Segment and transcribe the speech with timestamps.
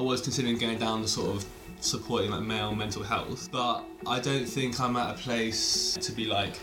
[0.00, 1.44] I was considering going down the sort of
[1.80, 6.24] supporting like male mental health, but I don't think I'm at a place to be
[6.24, 6.58] like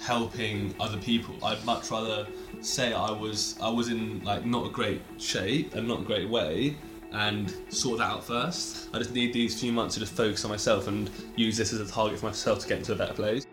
[0.00, 1.34] helping other people.
[1.44, 2.28] I'd much rather
[2.60, 6.28] say I was I was in like not a great shape and not a great
[6.28, 6.76] way
[7.10, 8.88] and sort that out first.
[8.94, 11.80] I just need these few months to just focus on myself and use this as
[11.80, 13.45] a target for myself to get into a better place.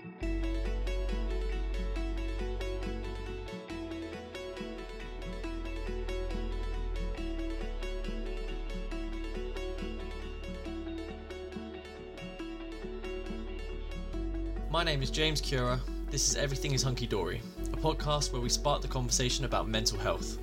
[14.83, 15.79] My name is James Cura.
[16.11, 17.41] This is Everything is Hunky Dory,
[17.71, 20.39] a podcast where we spark the conversation about mental health.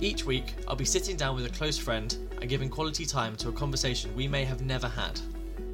[0.00, 3.48] Each week, I'll be sitting down with a close friend and giving quality time to
[3.48, 5.18] a conversation we may have never had.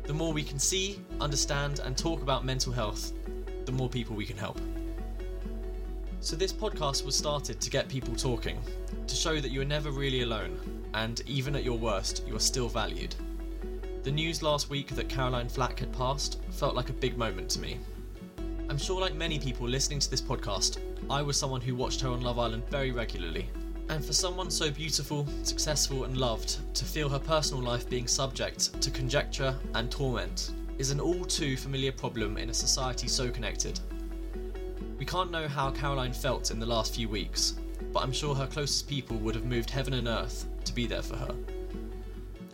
[0.04, 3.12] The more we can see, understand, and talk about mental health,
[3.66, 4.58] the more people we can help.
[6.20, 8.58] So, this podcast was started to get people talking,
[9.08, 10.58] to show that you are never really alone,
[10.94, 13.14] and even at your worst, you are still valued.
[14.02, 17.60] The news last week that Caroline Flack had passed felt like a big moment to
[17.60, 17.78] me.
[18.70, 20.78] I'm sure, like many people listening to this podcast,
[21.10, 23.50] I was someone who watched her on Love Island very regularly.
[23.90, 28.80] And for someone so beautiful, successful, and loved to feel her personal life being subject
[28.80, 33.80] to conjecture and torment is an all too familiar problem in a society so connected.
[34.98, 37.56] We can't know how Caroline felt in the last few weeks,
[37.92, 41.02] but I'm sure her closest people would have moved heaven and earth to be there
[41.02, 41.34] for her.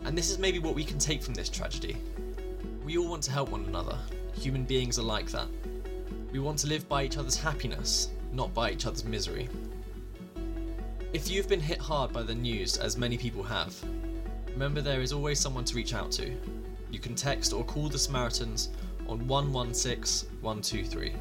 [0.07, 1.97] And this is maybe what we can take from this tragedy.
[2.85, 3.97] We all want to help one another.
[4.39, 5.47] Human beings are like that.
[6.31, 9.49] We want to live by each other's happiness, not by each other's misery.
[11.11, 13.75] If you've been hit hard by the news, as many people have,
[14.53, 16.31] remember there is always someone to reach out to.
[16.89, 18.69] You can text or call the Samaritans
[19.09, 21.13] on 116 123.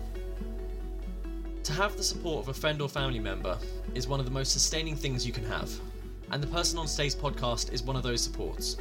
[1.64, 3.58] To have the support of a friend or family member
[3.96, 5.72] is one of the most sustaining things you can have,
[6.30, 8.76] and the person on today's podcast is one of those supports.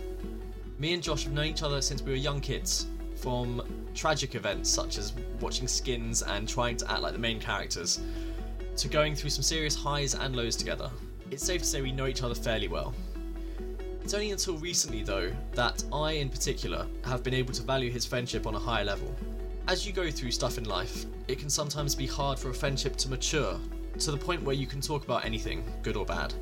[0.80, 3.62] Me and Josh have known each other since we were young kids, from
[3.94, 8.02] tragic events such as watching skins and trying to act like the main characters,
[8.78, 10.90] to going through some serious highs and lows together.
[11.32, 12.94] It's safe to say we know each other fairly well.
[14.04, 18.06] It's only until recently, though, that I in particular have been able to value his
[18.06, 19.14] friendship on a higher level.
[19.68, 22.98] As you go through stuff in life, it can sometimes be hard for a friendship
[22.98, 23.58] to mature
[23.98, 26.34] to the point where you can talk about anything, good or bad.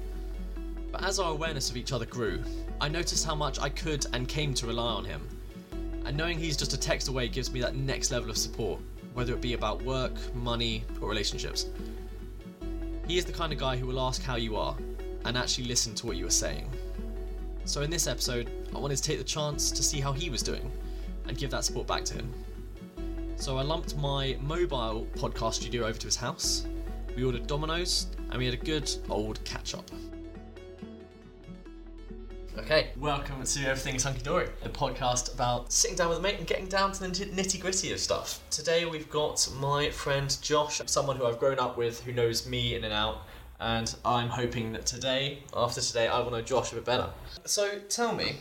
[0.94, 2.44] But as our awareness of each other grew,
[2.80, 5.28] I noticed how much I could and came to rely on him.
[6.06, 8.80] And knowing he's just a text away gives me that next level of support,
[9.16, 11.66] whether it be about work, money, or relationships.
[13.08, 14.78] He is the kind of guy who will ask how you are
[15.26, 16.70] and actually listen to what you are saying.
[17.66, 20.44] So, in this episode, I wanted to take the chance to see how he was
[20.44, 20.72] doing
[21.28, 22.32] and give that support back to him.
[23.38, 26.68] So, I lumped my mobile podcast studio over to his house.
[27.16, 29.90] We ordered Domino's and we had a good old catch up.
[32.56, 36.38] Okay, welcome to Everything Everything's Hunky Dory, the podcast about sitting down with a mate
[36.38, 38.42] and getting down to the nitty gritty of stuff.
[38.52, 42.76] Today we've got my friend Josh, someone who I've grown up with, who knows me
[42.76, 43.24] in and out,
[43.60, 47.10] and I'm hoping that today, after today, I will know Josh a bit better.
[47.44, 48.36] So tell me,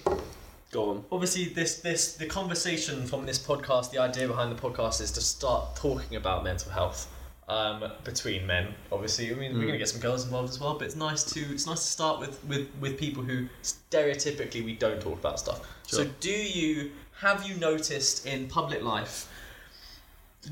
[0.73, 1.05] Go on.
[1.11, 5.23] obviously this this the conversation from this podcast, the idea behind the podcast is to
[5.23, 7.11] start talking about mental health.
[7.53, 10.75] Um, between men, obviously, I mean, we're gonna get some girls involved as well.
[10.79, 14.75] But it's nice to it's nice to start with with with people who stereotypically we
[14.75, 15.61] don't talk about stuff.
[15.87, 19.29] So, do you have you noticed in public life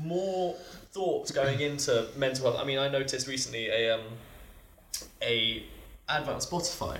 [0.01, 0.55] more
[0.93, 2.61] thought going into mental health?
[2.61, 4.01] I mean, I noticed recently a um
[5.23, 5.63] a
[6.07, 6.99] advert on Spotify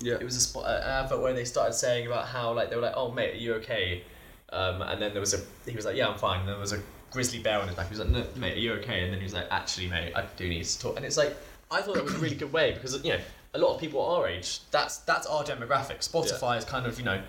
[0.00, 0.14] Yeah.
[0.14, 2.82] it was a spot, an advert where they started saying about how like they were
[2.88, 4.04] like, "Oh mate, are you okay?"
[4.50, 6.72] Um, and then there was a he was like, "Yeah, I'm fine." And there was
[6.72, 6.80] a
[7.12, 7.86] grizzly bear on his back.
[7.86, 10.12] He was like, "No, mate, are you okay?" And then he was like, "Actually, mate,
[10.14, 11.36] I do need to talk." And it's like
[11.70, 13.20] I thought that was a really good way because you know
[13.54, 15.98] a lot of people our age that's that's our demographic.
[16.08, 17.20] Spotify is kind of you know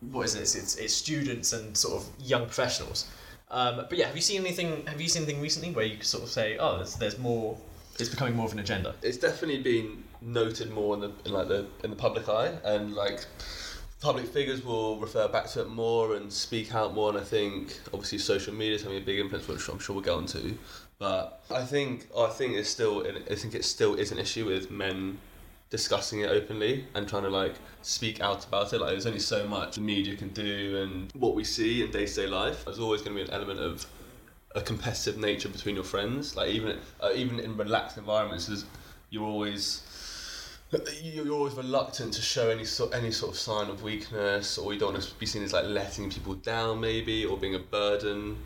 [0.00, 0.42] what is it?
[0.42, 3.10] It's, it's, it's students and sort of young professionals.
[3.50, 4.86] Um, but yeah, have you seen anything?
[4.86, 7.56] Have you seen anything recently where you could sort of say, "Oh, there's, there's more."
[7.98, 8.94] It's becoming more of an agenda.
[9.02, 12.94] it's definitely been noted more in the in like the in the public eye and
[12.94, 13.24] like
[14.00, 17.78] public figures will refer back to it more and speak out more and I think
[17.92, 20.56] obviously social media is having a big influence which I'm sure we'll get onto.
[20.98, 24.70] But I think I think it's still I think it still is an issue with
[24.70, 25.18] men
[25.70, 28.80] discussing it openly and trying to like speak out about it.
[28.80, 32.26] Like there's only so much the media can do and what we see in day-to-day
[32.26, 32.64] life.
[32.64, 33.86] There's always going to be an element of
[34.54, 36.36] a competitive nature between your friends.
[36.36, 38.64] Like even uh, even in relaxed environments,
[39.10, 39.82] you're always
[41.02, 44.78] you're always reluctant to show any sort any sort of sign of weakness, or you
[44.78, 48.36] don't want to be seen as like letting people down, maybe, or being a burden.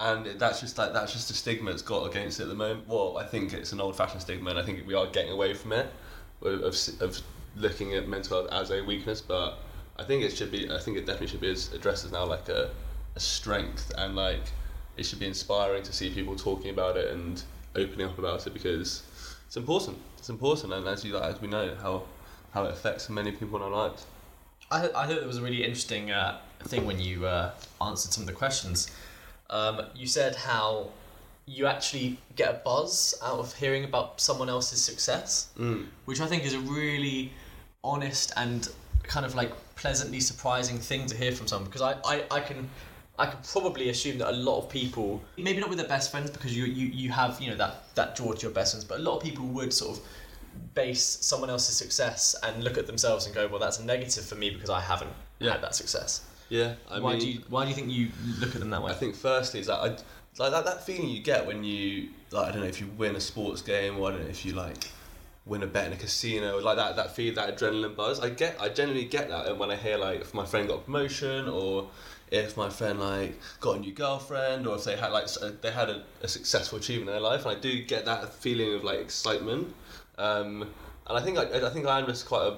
[0.00, 2.88] And that's just like that's just a stigma it's got against it at the moment.
[2.88, 5.72] Well, I think it's an old-fashioned stigma, and I think we are getting away from
[5.72, 5.88] it
[6.42, 7.20] of, of,
[7.56, 9.20] looking at mental health as a weakness.
[9.20, 9.58] But
[9.98, 10.70] I think it should be.
[10.70, 12.70] I think it definitely should be addressed as now like a,
[13.16, 14.44] a strength and like
[14.96, 17.42] it should be inspiring to see people talking about it and
[17.76, 19.02] opening up about it because
[19.48, 19.96] it's important.
[20.18, 22.02] It's important, and as you as we know how
[22.52, 24.06] how it affects many people in our lives.
[24.70, 28.22] I, I thought it was a really interesting uh, thing when you uh, answered some
[28.22, 28.90] of the questions.
[29.50, 30.90] Um, you said how
[31.46, 35.86] you actually get a buzz out of hearing about someone else's success, Mm.
[36.04, 37.32] which I think is a really
[37.82, 38.68] honest and
[39.04, 42.68] kind of like pleasantly surprising thing to hear from someone because I, I, I can
[43.18, 46.30] I could probably assume that a lot of people maybe not with their best friends
[46.30, 48.98] because you, you, you have you know that that draw to your best friends but
[49.00, 50.04] a lot of people would sort of
[50.74, 54.34] base someone else's success and look at themselves and go well that's a negative for
[54.34, 55.52] me because I haven't Yeah.
[55.52, 58.08] had that success Yeah, I why mean, do you why do you think you
[58.40, 59.88] look at them that way I think firstly is that I
[60.38, 63.16] like that, that feeling you get when you like I don't know if you win
[63.16, 64.90] a sports game or I don't know if you like
[65.46, 68.60] win a bet in a casino like that that feel that adrenaline buzz I get
[68.60, 71.48] I generally get that and when I hear like if my friend got a promotion
[71.48, 71.88] or
[72.30, 75.26] if my friend like got a new girlfriend or if they had like
[75.62, 78.74] they had a, a successful achievement in their life and I do get that feeling
[78.74, 79.74] of like excitement
[80.18, 80.62] um,
[81.06, 82.56] and I think I, I think I am just quite a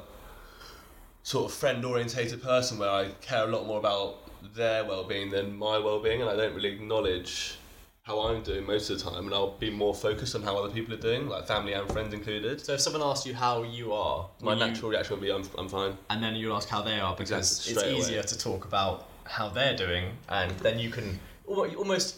[1.23, 4.19] sort of friend orientated person where I care a lot more about
[4.55, 7.57] their well being than my well being, and I don't really acknowledge
[8.03, 10.73] how I'm doing most of the time, and I'll be more focused on how other
[10.73, 12.65] people are doing, like family and friends included.
[12.65, 15.45] so if someone asks you how you are My you- natural reaction would be I'm,
[15.59, 15.97] I'm fine.
[16.09, 17.99] and then you'll ask how they are because Exactly, it's away.
[17.99, 22.17] easier to talk about how they're doing and then you can almost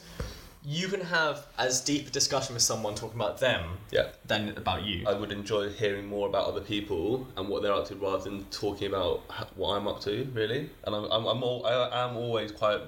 [0.64, 4.08] you can have as deep a discussion with someone talking about them Yeah.
[4.26, 7.86] than about you I would enjoy hearing more about other people and what they're up
[7.88, 9.22] to rather than talking about
[9.56, 10.70] what I'm up to, really.
[10.84, 12.80] And I'm, I'm, I'm all, I am always quite,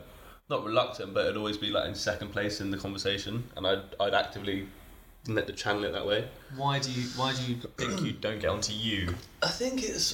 [0.48, 3.82] not reluctant, but it'd always be like in second place in the conversation, and I'd,
[3.98, 4.68] I'd actively
[5.26, 6.28] let the channel it that way.
[6.56, 10.12] why do you why do you think you don't get onto you I think it's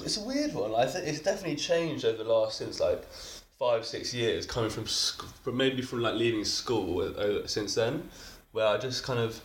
[0.00, 0.74] it's a weird one.
[0.74, 3.04] I think it's definitely changed over the last since like
[3.58, 8.08] five six years, coming from sc- from maybe from like leaving school uh, since then,
[8.52, 9.40] where I just kind of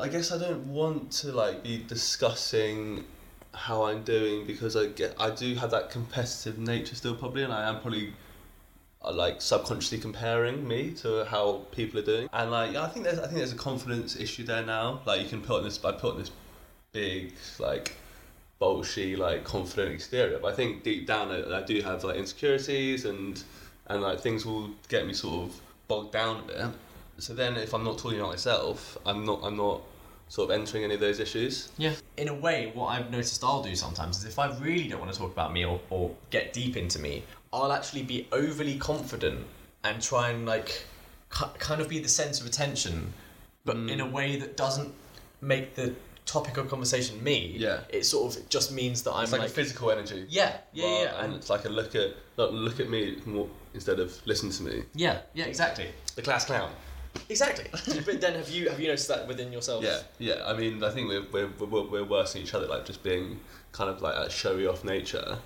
[0.00, 3.04] I guess I don't want to like be discussing
[3.54, 7.52] how I'm doing because I get I do have that competitive nature still probably, and
[7.52, 8.14] I am probably
[9.02, 13.18] uh, like subconsciously comparing me to how people are doing, and like I think there's
[13.18, 15.02] I think there's a confidence issue there now.
[15.04, 16.30] Like you can put on this I put on this
[16.92, 17.96] big like
[18.62, 23.04] bolshy like confident exterior, but I think deep down I, I do have like insecurities
[23.04, 23.42] and
[23.88, 26.66] and like things will get me sort of bogged down a bit.
[27.18, 29.82] So then if I'm not talking about myself, I'm not I'm not
[30.28, 31.68] sort of entering any of those issues.
[31.76, 34.98] yeah in a way what i've noticed i'll do sometimes is if i really don't
[34.98, 37.22] want to talk about me or, or get deep into me
[37.52, 39.44] i'll actually be overly confident
[39.84, 40.86] and try and like
[41.38, 43.12] ki- kind of be the centre of attention
[43.66, 43.90] but mm.
[43.90, 44.94] in a way that doesn't
[45.42, 47.80] make the topic of conversation me Yeah.
[47.88, 50.24] it sort of just means that i'm It's like, like, a physical energy.
[50.28, 53.48] yeah yeah rather- yeah and it's like a look at not look at me more
[53.74, 54.84] instead of listen to me.
[54.94, 56.70] yeah yeah exactly The class clown.
[57.28, 57.66] exactly
[58.06, 60.42] but then have you have you noticed that within yourself Yeah, yeah.
[60.46, 62.66] I mean, I think we're we're, we're, we're worse than each other.
[62.66, 63.40] Like just being
[63.72, 65.38] kind of like that showy off nature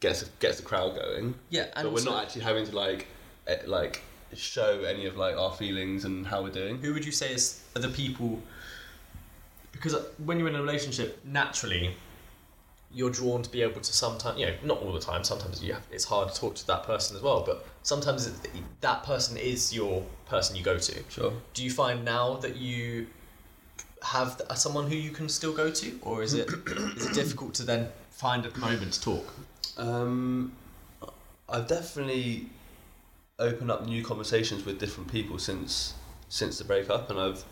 [0.00, 1.34] gets gets the crowd going.
[1.50, 3.06] yeah and but we're also- not actually having to like
[3.46, 4.02] eh, like
[4.36, 6.78] show any of like our feelings and how we're doing.
[6.82, 8.40] who would you say is the people
[9.72, 9.94] because
[10.24, 11.94] when you're in a relationship naturally
[12.92, 15.74] you're drawn to be able to sometimes you know not all the time sometimes you
[15.74, 18.34] have, it's hard to talk to that person as well but sometimes it,
[18.80, 21.32] that person is your person you go to Sure.
[21.54, 23.06] do you find now that you
[24.02, 26.48] have th- someone who you can still go to or is it
[26.96, 29.34] is it difficult to then find a moment to talk
[29.76, 30.52] Um,
[31.48, 32.48] I've definitely
[33.38, 35.94] opened up new conversations with different people since
[36.28, 37.44] since the breakup, and I've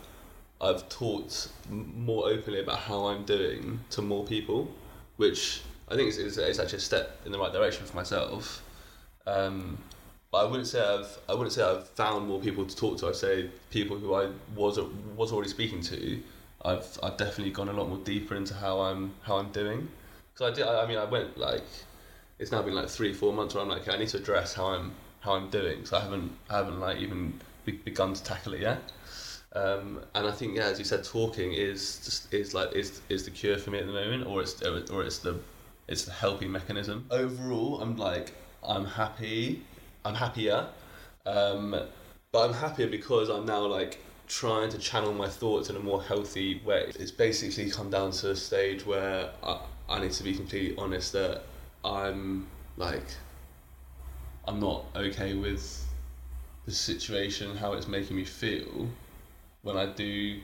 [0.61, 4.71] I've talked more openly about how I'm doing to more people,
[5.17, 8.63] which I think is, is, is actually a step in the right direction for myself.
[9.27, 9.79] Um,
[10.31, 13.09] but I wouldn't say I've I wouldn't say I've found more people to talk to.
[13.09, 14.79] I'd say people who I was
[15.17, 16.21] was already speaking to.
[16.65, 19.89] I've I've definitely gone a lot more deeper into how I'm how I'm doing.
[20.33, 20.67] Because I did.
[20.67, 21.65] I, I mean, I went like
[22.39, 24.55] it's now been like three four months where I'm like okay, I need to address
[24.55, 25.85] how I'm how I'm doing.
[25.85, 28.81] So I haven't I haven't like even be, begun to tackle it yet.
[29.57, 33.25] Um, and I think yeah, as you said, talking is just is like is is
[33.25, 35.39] the cure for me at the moment, or it's or it's the
[35.89, 37.07] it's the helping mechanism.
[37.11, 39.63] Overall, I'm like I'm happy.
[40.05, 40.69] I'm happier,
[41.25, 41.75] um,
[42.33, 43.99] but I'm happier because I'm now like
[44.29, 46.93] trying to channel my thoughts in a more healthy way.
[46.95, 51.15] It's basically come down to a stage where I, I need to be completely honest
[51.15, 51.45] that
[51.83, 52.47] I'm
[52.77, 53.07] like
[54.47, 55.83] I'm not okay with
[56.67, 58.89] the situation, how it's making me feel
[59.67, 60.39] when I do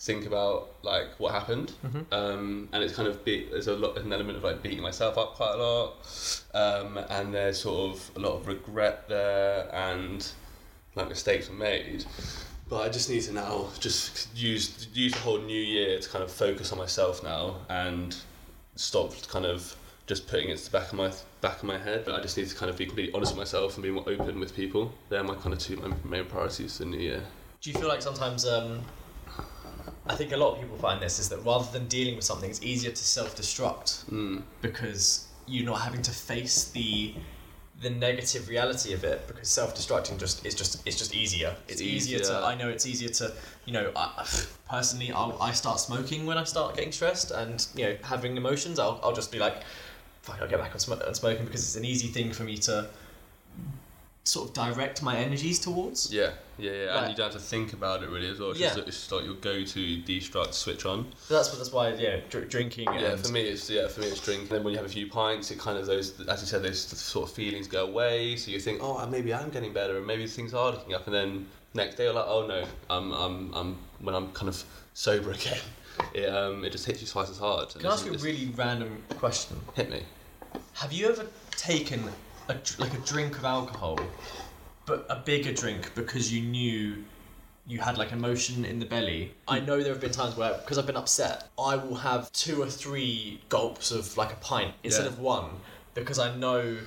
[0.00, 2.04] think about like what happened, Mhm.
[2.12, 5.18] um, and it's kind of be, there's a lot an element of like beating myself
[5.18, 5.96] up quite a lot,
[6.54, 10.24] um, and there's sort of a lot of regret there and
[10.94, 12.04] like mistakes were made.
[12.68, 16.22] But I just need to now just use use the whole new year to kind
[16.22, 18.14] of focus on myself now and
[18.76, 19.74] stop kind of
[20.06, 22.04] just putting it to the back of my back of my head.
[22.04, 24.08] But I just need to kind of be completely honest with myself and be more
[24.08, 24.92] open with people.
[25.08, 27.22] They're my kind of two my main priorities for the new year.
[27.60, 28.80] Do you feel like sometimes um,
[30.06, 32.48] I think a lot of people find this is that rather than dealing with something,
[32.48, 34.42] it's easier to self-destruct Mm.
[34.62, 37.14] because you're not having to face the
[37.80, 41.54] the negative reality of it because self-destructing just is just it's just easier.
[41.68, 43.32] It's It's easier, to i know it's easier to
[43.66, 44.26] you know I,
[44.68, 48.80] personally I'll, i start smoking when i start getting stressed and you know having emotions.
[48.80, 49.62] I'll, I'll just be like
[50.22, 52.56] fuck i'll get back on, sm- on smoking because it's an easy thing for me
[52.68, 52.88] to
[54.28, 56.84] sort of direct my energies towards Yeah, yeah, yeah.
[56.86, 56.96] Right.
[57.04, 58.50] And you don't have to think about it really as well.
[58.50, 58.74] It's, Yeah.
[58.74, 61.06] just, it's just like your go-to destruct switch on.
[61.26, 64.08] so that's that's why yeah dr- drinking Yeah, and for me it's yeah for me
[64.08, 64.48] it's drink.
[64.50, 66.78] Then when you have a few pints, it kind of those as you said those
[66.80, 68.36] sort of feelings go away.
[68.36, 71.06] So you think, oh, maybe I'm getting better, and maybe things are looking up.
[71.06, 74.62] And then next day you're like, oh no, I'm I'm, I'm when I'm kind of
[74.94, 75.60] sober again.
[76.12, 77.70] It um it just hits you twice as hard.
[77.70, 80.02] can i ask you a really random question hit me?
[80.74, 82.00] Have you ever taken
[82.48, 83.98] a like a drink of alcohol,
[84.86, 87.04] but a bigger drink because you knew
[87.66, 89.34] you had like emotion in the belly?
[89.46, 92.62] I know there have been times where because I've been upset, I will have two
[92.62, 95.08] or three gulps of like a pint instead Yeah.
[95.10, 95.50] of one
[95.94, 96.78] because I know.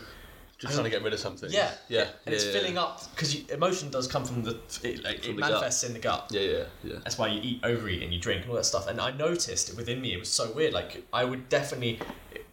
[0.57, 1.49] Just trying to get rid of something.
[1.51, 5.23] Yeah, yeah, and it's yeah, filling up because emotion does come from the it, like,
[5.23, 5.49] From it the gut.
[5.53, 6.27] manifests in the gut.
[6.29, 6.93] Yeah, yeah, yeah.
[7.03, 8.85] That's why you eat, overeat, and you drink and all that stuff.
[8.87, 10.71] And I noticed within me, it was so weird.
[10.73, 11.97] Like I would definitely,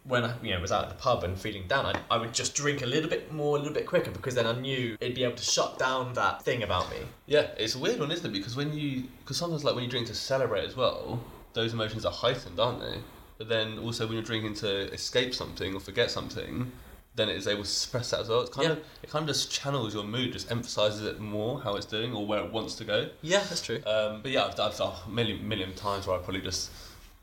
[0.09, 2.33] when I you know was out at the pub and feeling down, I, I would
[2.33, 5.15] just drink a little bit more, a little bit quicker, because then I knew it'd
[5.15, 6.97] be able to shut down that thing about me.
[7.27, 8.33] Yeah, it's a weird one, isn't it?
[8.33, 11.21] Because when you, because sometimes like when you drink to celebrate as well,
[11.53, 12.97] those emotions are heightened, aren't they?
[13.37, 16.71] But then also when you're drinking to escape something or forget something,
[17.15, 18.41] then it is able to suppress that as well.
[18.41, 18.73] It's kind Yeah.
[18.73, 22.13] of it kind of just channels your mood, just emphasizes it more how it's doing
[22.13, 23.09] or where it wants to go.
[23.21, 23.81] Yeah, that's true.
[23.85, 26.69] Um, but yeah, I've, I've done a million million times where I've probably just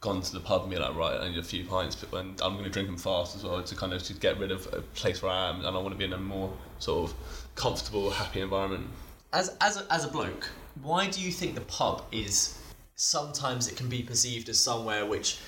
[0.01, 2.35] gone to the pub and be like, right, I need a few pints, but when
[2.43, 4.67] I'm going to drink them fast as well to kind of to get rid of
[4.73, 7.17] a place where I am, and I want to be in a more sort of
[7.55, 8.87] comfortable, happy environment.
[9.33, 10.49] As as a, as a bloke,
[10.83, 12.59] why do you think the pub is
[12.95, 15.39] sometimes it can be perceived as somewhere which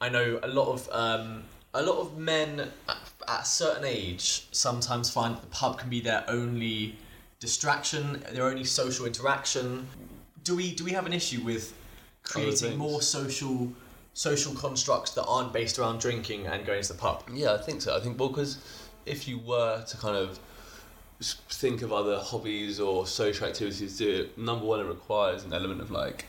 [0.00, 1.44] I know a lot of um,
[1.74, 2.96] a lot of men at,
[3.28, 6.96] at a certain age sometimes find that the pub can be their only
[7.40, 9.86] distraction, their only social interaction.
[10.44, 11.74] Do we do we have an issue with
[12.24, 13.72] creating more social
[14.14, 17.24] social constructs that aren't based around drinking and going to the pub?
[17.32, 17.96] Yeah, I think so.
[17.96, 18.58] I think well, because
[19.06, 20.38] if you were to kind of
[21.22, 25.80] think of other hobbies or social activities to do number one, it requires an element
[25.80, 26.26] of like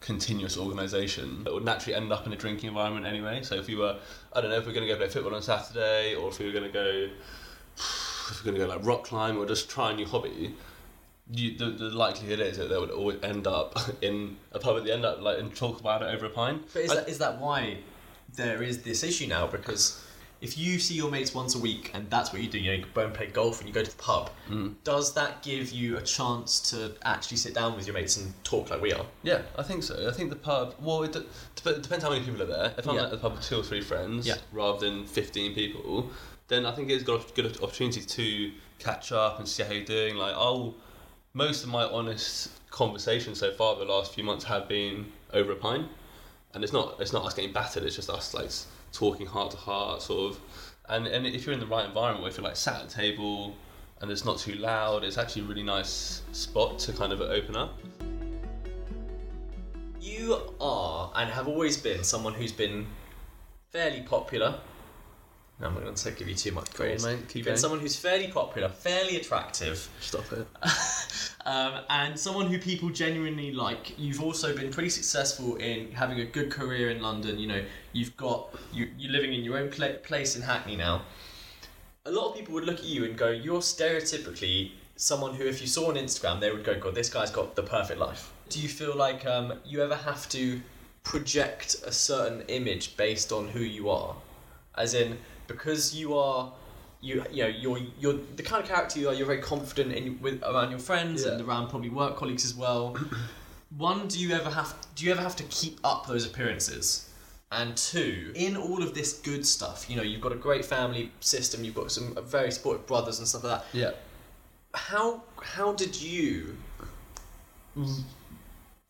[0.00, 1.44] continuous organisation.
[1.46, 3.42] It would naturally end up in a drinking environment anyway.
[3.42, 3.96] So if you were,
[4.32, 6.46] I don't know, if we're going to go play football on Saturday, or if we
[6.46, 6.84] were going to go,
[7.76, 10.54] if we're going to go like rock climb or just try a new hobby.
[11.30, 14.84] You, the, the likelihood is that they would always end up in a pub at
[14.84, 16.62] the end up like and talk about it over a pint.
[16.72, 17.78] But is I- that, is that why
[18.34, 19.46] there is this issue now?
[19.46, 20.04] Because
[20.40, 22.76] if you see your mates once a week and that's what you do, you know,
[22.78, 24.74] you go and play golf and you go to the pub, Mm.
[24.82, 28.70] does that give you a chance to actually sit down with your mates and talk
[28.70, 29.06] like we are?
[29.22, 30.08] Yeah, I think so.
[30.08, 30.74] I think the pub.
[30.80, 31.20] Well, it, d-
[31.70, 32.74] it depends how many people are there.
[32.76, 33.04] If I'm Yeah.
[33.04, 34.34] at the pub with two or three friends, Yeah.
[34.50, 36.10] rather than fifteen people,
[36.48, 39.84] then I think it's got a good opportunity to catch up and see how you're
[39.84, 40.16] doing.
[40.16, 40.74] Like, I'll
[41.34, 45.56] most of my honest conversations so far the last few months have been over a
[45.56, 45.88] pint,
[46.54, 47.84] and it's not it's not us getting battered.
[47.84, 48.50] It's just us like
[48.92, 50.40] talking heart to heart, sort of.
[50.88, 52.94] And and if you're in the right environment, where if you're like sat at a
[52.94, 53.54] table
[54.00, 57.56] and it's not too loud, it's actually a really nice spot to kind of open
[57.56, 57.78] up.
[60.00, 62.86] You are and have always been someone who's been
[63.70, 64.58] fairly popular.
[65.62, 67.06] No, I'm not going to give you too much praise.
[67.06, 70.44] keep You've been someone who's fairly popular, fairly attractive, Stop it.
[71.46, 73.96] um, and someone who people genuinely like.
[73.96, 77.38] You've also been pretty successful in having a good career in London.
[77.38, 81.02] You know, you've got you you're living in your own pla- place in Hackney now.
[82.06, 85.60] A lot of people would look at you and go, "You're stereotypically someone who, if
[85.60, 88.58] you saw on Instagram, they would go, God, this guy's got the perfect life." Do
[88.58, 90.60] you feel like um, you ever have to
[91.04, 94.16] project a certain image based on who you are,
[94.76, 95.18] as in
[95.52, 96.52] because you are
[97.00, 99.14] you you know you're you're the kind of character you are.
[99.14, 102.96] You're very confident in with around your friends and around probably work colleagues as well.
[103.76, 107.08] One, do you ever have do you ever have to keep up those appearances?
[107.50, 111.12] And two, in all of this good stuff, you know, you've got a great family
[111.20, 111.64] system.
[111.64, 113.78] You've got some very supportive brothers and stuff like that.
[113.78, 113.90] Yeah.
[114.74, 116.56] How how did you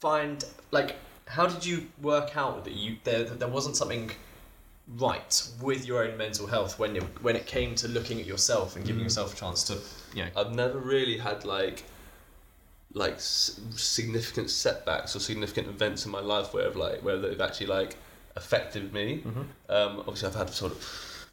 [0.01, 4.11] find like how did you work out that you there that there wasn't something
[4.89, 8.77] right with your own mental health when it, when it came to looking at yourself
[8.77, 9.05] and giving Mm.
[9.05, 9.79] yourself a chance to
[10.15, 11.85] you know I've never really had like
[12.95, 17.67] like s- significant setbacks or significant events in my life where like where they've actually
[17.69, 17.97] like
[18.37, 19.23] affected me.
[19.69, 20.83] Um, obviously, I've had sort of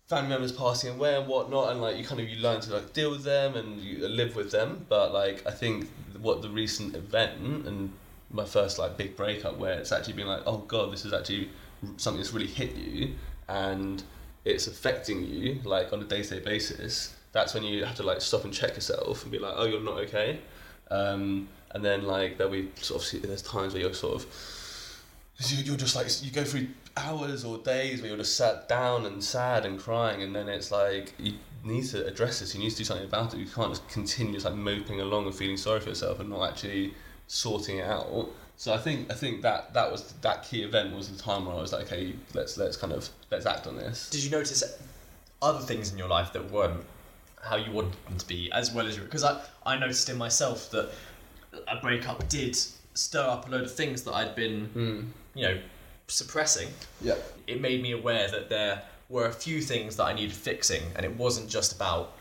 [0.08, 2.94] family members passing away and whatnot, and like you kind of you learn to like
[2.94, 4.86] deal with them and you live with them.
[4.88, 5.90] But like I think
[6.22, 7.92] what the recent event and
[8.32, 11.50] my first like big breakup where it's actually been like, oh god, this is actually
[11.98, 13.16] something that's really hit you
[13.50, 14.04] and
[14.46, 17.16] it's affecting you like on a day to day basis.
[17.32, 19.82] That's when you have to like stop and check yourself and be like, oh, you're
[19.84, 20.40] not okay.
[20.90, 24.26] Um, and then like there'll be sort of there's times where you're sort of
[25.38, 29.06] you- you're just like you go through hours or days where you're just sat down
[29.06, 32.72] and sad and crying and then it's like you need to address this you need
[32.72, 35.56] to do something about it you can't just continue just like moping along and feeling
[35.56, 36.94] sorry for yourself and not actually
[37.28, 38.28] sorting it out
[38.60, 41.56] so I think I think that that was that key event was the time where
[41.56, 44.10] I was like okay let's let's kind of let's act on this.
[44.10, 44.62] Did you notice
[45.42, 46.84] other things in your life that weren't
[47.42, 50.18] how you wanted them to be as well as you because I, I noticed in
[50.18, 50.92] myself that
[51.70, 52.56] a breakup did
[52.94, 55.08] stir up a load of things that I'd been mm.
[55.34, 55.58] you know
[56.10, 56.68] suppressing.
[57.02, 57.16] Yeah.
[57.48, 61.06] It made me aware that there were a few things that I needed fixing, and
[61.06, 62.14] it wasn't just about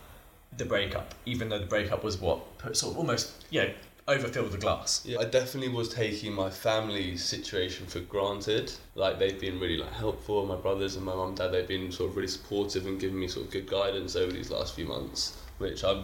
[0.56, 3.70] the breakup, even though the breakup was what put, sort of almost, you know,
[4.08, 5.04] overfilled the glass.
[5.04, 8.72] Yeah, I definitely was taking my family's situation for granted.
[8.94, 10.46] Like they've been really like helpful.
[10.46, 13.20] My brothers and my mum, and dad, they've been sort of really supportive and giving
[13.20, 15.36] me sort of good guidance over these last few months.
[15.58, 16.02] Which I,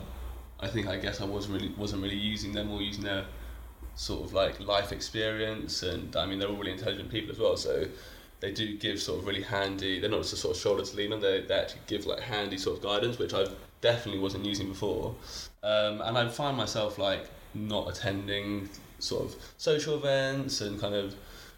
[0.61, 3.25] I think I guess I wasn't really wasn't really using them or using their
[3.96, 5.82] sort of like life experience.
[5.82, 7.56] And I mean they're all really intelligent people as well.
[7.56, 7.87] So
[8.40, 9.99] they do give sort of really handy.
[9.99, 11.20] They're not just a sort of shoulder to lean on.
[11.20, 13.46] They they actually give like handy sort of guidance, which I
[13.80, 15.14] definitely wasn't using before.
[15.62, 18.68] Um, and I find myself like not attending
[18.99, 21.14] sort of social events and kind of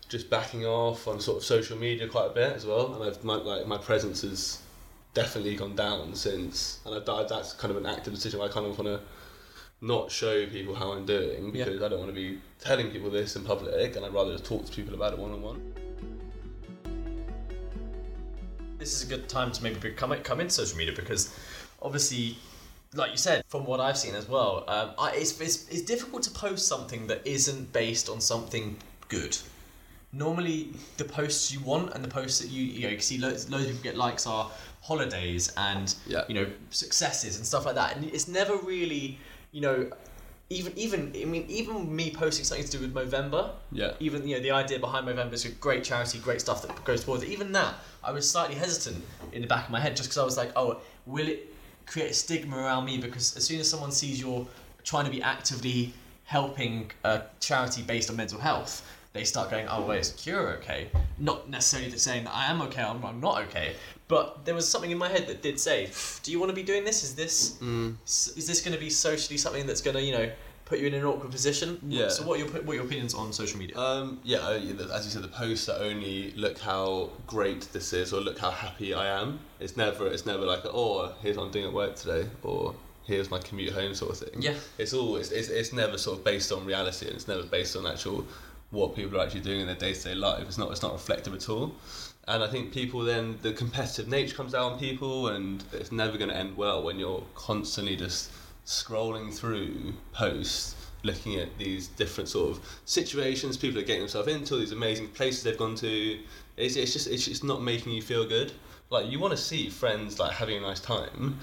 [0.08, 2.94] just backing off on sort of social media quite a bit as well.
[2.94, 4.60] And I've my, like my presence has
[5.14, 8.40] definitely gone down since, and I've that's kind of an active decision.
[8.40, 9.00] I kind of want to
[9.80, 11.64] not show people how I'm doing Yeah.
[11.64, 14.44] because I don't want to be telling people this in public, and I'd rather just
[14.44, 15.72] talk to people about it one on one.
[18.78, 21.34] This is a good time to maybe come come into social media because,
[21.82, 22.36] obviously,
[22.96, 26.22] like you said, from what I've seen as well, um, I, it's, it's it's difficult
[26.24, 28.76] to post something that isn't based on something
[29.08, 29.36] good.
[30.12, 33.50] Normally, the posts you want and the posts that you you know you see loads,
[33.50, 34.50] loads of people get likes are
[34.82, 36.24] holidays and Yeah.
[36.28, 39.18] you know successes and stuff like that, and it's never really
[39.52, 39.90] you know
[40.48, 43.92] even even I mean even me posting something to do with Movember Yeah.
[43.98, 47.04] even you know the idea behind Movember is a great charity, great stuff that goes
[47.04, 47.28] towards it.
[47.30, 50.24] Even that, I was slightly hesitant in the back of my head just because I
[50.24, 51.52] was like, oh, will it
[51.86, 52.98] create a stigma around me?
[52.98, 54.46] Because as soon as someone sees you're
[54.84, 55.92] trying to be actively
[56.24, 60.88] helping a charity based on mental health, they start going, oh, wait, is Cure okay?
[61.18, 63.74] Not necessarily saying that I am okay, I'm, I'm not okay.
[64.08, 65.90] But there was something in my head that did say,
[66.22, 67.02] do you want to be doing this?
[67.02, 67.96] Is this mm.
[68.04, 70.30] s- is this going to be socially something that's going to you know
[70.66, 71.78] put you in an awkward position?
[71.88, 72.08] Yeah.
[72.08, 73.78] So what are your what are your opinions on social media?
[73.78, 78.20] Um, yeah, as you said, the posts that only look how great this is or
[78.20, 79.38] look how happy I am.
[79.60, 82.74] It's never, it's never like, oh, here's what I'm doing at work today, or
[83.04, 84.42] here's my commute home sort of thing.
[84.42, 84.54] Yeah.
[84.76, 87.86] It's always, it's, it's never sort of based on reality, and it's never based on
[87.86, 88.26] actual
[88.70, 90.44] what people are actually doing in their day to day life.
[90.46, 91.74] It's not, it's not reflective at all.
[92.28, 96.18] And I think people then the competitive nature comes out on people, and it's never
[96.18, 98.32] going to end well when you're constantly just
[98.66, 104.56] scrolling through posts looking at these different sort of situations people are getting themselves into,
[104.56, 106.18] these amazing places they've gone to.
[106.56, 108.52] It's, it's just it's just not making you feel good.
[108.90, 111.38] Like you want to see friends like having a nice time,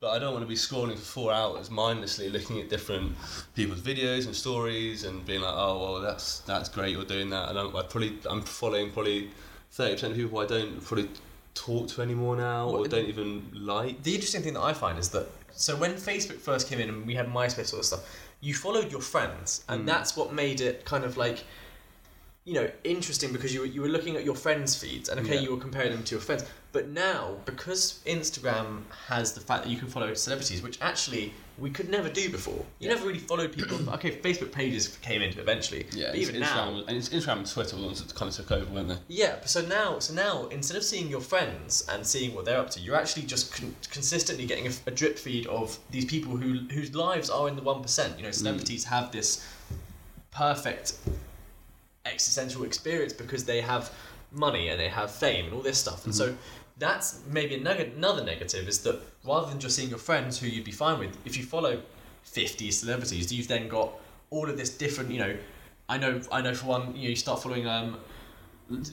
[0.00, 3.16] but I don't want to be scrolling for four hours mindlessly looking at different
[3.54, 7.48] people's videos and stories and being like, oh well, that's that's great, you're doing that.
[7.50, 9.30] And I'm I probably I'm following probably
[9.72, 11.08] thirty percent of people I don't probably
[11.54, 14.02] talk to anymore now or What- don't even like.
[14.04, 15.26] The interesting thing that I find is that
[15.58, 18.92] so when Facebook first came in and we had MySpace sort of stuff, you followed
[18.92, 19.86] your friends, and Mm.
[19.86, 21.42] that's what made it kind of like,
[22.44, 25.34] you know, interesting because you were, you were looking at your friends' feeds, and okay,
[25.34, 25.40] Yeah.
[25.40, 26.44] you were comparing them to your friends.
[26.72, 31.70] But now, because Instagram has the fact that you can follow celebrities, which actually we
[31.70, 32.64] could never do before.
[32.78, 32.94] You Yeah.
[32.94, 33.90] never really followed people.
[33.94, 35.86] okay, Facebook pages came into eventually.
[35.92, 38.28] Yeah, but even Instagram, now, and it's Instagram and Twitter were the ones that kind
[38.30, 38.98] of took over, weren't they?
[39.08, 42.58] Yeah, but so now, so now instead of seeing your friends and seeing what they're
[42.58, 46.36] up to, you're actually just con- consistently getting a, a drip feed of these people
[46.36, 48.16] who whose lives are in the one percent.
[48.16, 48.34] You know, mm.
[48.34, 49.44] celebrities have this
[50.30, 50.94] perfect
[52.06, 53.92] existential experience because they have
[54.30, 56.32] money and they have fame and all this stuff, and mm-hmm.
[56.32, 56.36] so
[56.78, 60.72] that's maybe another negative is that rather than just seeing your friends who you'd be
[60.72, 61.80] fine with, if you follow
[62.22, 63.90] fifty celebrities, you've then got
[64.30, 65.36] all of this different, you know.
[65.88, 66.54] I know, I know.
[66.54, 67.96] For one, you know, you start following um,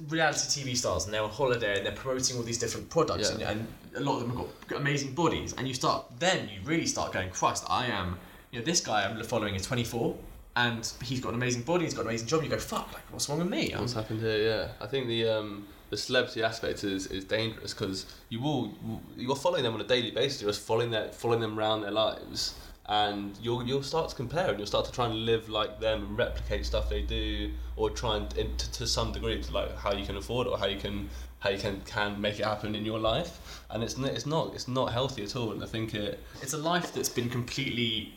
[0.08, 3.50] reality TV stars and they're on holiday and they're promoting all these different products Yeah.
[3.50, 6.62] and, and a lot of them have got amazing bodies and you start then you
[6.64, 8.18] really start going Christ I am
[8.52, 10.16] you know this guy I'm following is 24
[10.56, 13.04] and he's got an amazing body he's got an amazing job you go fuck like
[13.12, 14.38] what's wrong with me What's happened here?
[14.38, 18.74] Yeah, I think the um, the celebrity aspect is, is dangerous because you will
[19.16, 20.42] you're following them on a daily basis.
[20.42, 22.56] You're just following their following them around their lives,
[22.88, 26.06] and you'll you'll start to compare and you'll start to try and live like them
[26.08, 29.94] and replicate stuff they do, or try and to, to some degree to like how
[29.94, 32.84] you can afford or how you can how you can can make it happen in
[32.84, 33.64] your life.
[33.70, 35.52] And it's it's not it's not healthy at all.
[35.52, 38.14] And I think it it's a life that's been completely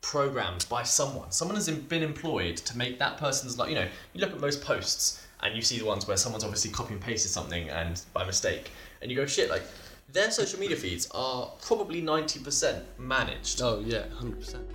[0.00, 1.30] programmed by someone.
[1.30, 3.86] Someone has been employed to make that person's like you know.
[4.12, 7.02] You look at most posts and you see the ones where someone's obviously copy and
[7.02, 9.62] pasted something and by mistake, and you go shit like.
[10.12, 13.62] Their social media feeds are probably ninety percent managed.
[13.62, 14.66] oh yeah, hundred percent.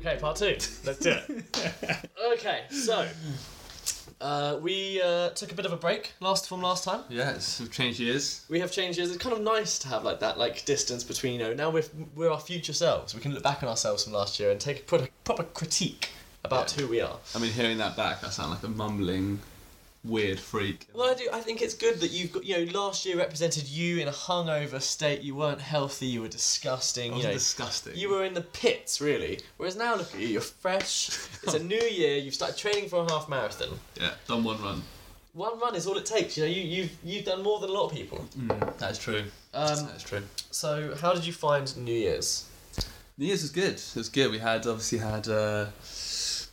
[0.00, 0.56] Okay, part two.
[0.84, 2.10] Let's do it.
[2.32, 3.06] okay, so
[4.20, 7.04] uh, we uh, took a bit of a break last from last time.
[7.08, 8.44] yeah, it's we've changed years.
[8.48, 9.10] We have changes.
[9.10, 11.84] It's kind of nice to have like that like distance between you know now we're
[12.14, 13.14] we're our future selves.
[13.14, 16.10] We can look back on ourselves from last year and take a proper, proper critique
[16.44, 16.82] about Yeah.
[16.82, 17.18] who we are.
[17.34, 19.40] I mean, hearing that back, I sound like a mumbling,
[20.04, 20.88] weird freak.
[20.92, 21.28] Well, I do.
[21.32, 22.44] I think it's good that you've got.
[22.44, 25.22] You know, last year represented you in a hungover state.
[25.22, 26.06] You weren't healthy.
[26.06, 27.14] You were disgusting.
[27.16, 27.96] You know, disgusting.
[27.96, 29.40] you were in the pits, really.
[29.56, 30.28] Whereas now, look at you.
[30.28, 31.10] You're fresh.
[31.44, 32.18] It's a new year.
[32.18, 33.78] You've started training for a half marathon.
[34.00, 34.82] yeah, done one run.
[35.34, 36.36] One run is all it takes.
[36.36, 38.24] You know, you you've you've done more than a lot of people.
[38.78, 39.24] That's true.
[39.54, 40.22] Um, That's true.
[40.50, 42.44] so how did you find New Year's?
[43.18, 43.74] New Year's was good.
[43.74, 44.30] It was good.
[44.30, 45.66] We had obviously had uh,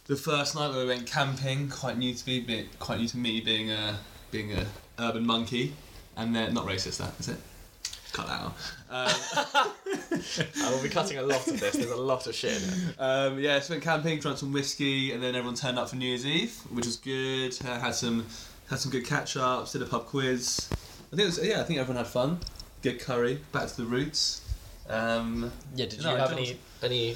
[0.10, 1.70] the first night where we went camping.
[1.70, 3.98] Quite new to me, be- quite new to me being a
[4.32, 4.66] being a
[5.00, 5.74] urban monkey,
[6.18, 6.98] and then not racist.
[6.98, 7.38] That is it.
[8.12, 8.54] Cut that out.
[8.90, 9.72] Um,
[10.66, 11.76] I will be cutting a lot of this.
[11.76, 12.58] There's a lot of shit.
[12.62, 12.96] In it.
[13.00, 16.08] um, yeah, so went camping, drank some whiskey, and then everyone turned up for New
[16.08, 17.56] Year's Eve, which was good.
[17.64, 18.26] Uh, had some
[18.70, 19.74] had some good catch ups.
[19.74, 20.70] Did a pub quiz.
[20.72, 21.62] I think it was yeah.
[21.62, 22.40] I think everyone had fun.
[22.82, 23.40] Good curry.
[23.52, 24.42] Back to the roots.
[24.90, 25.86] Um, Yeah.
[25.86, 27.16] Did you I have any any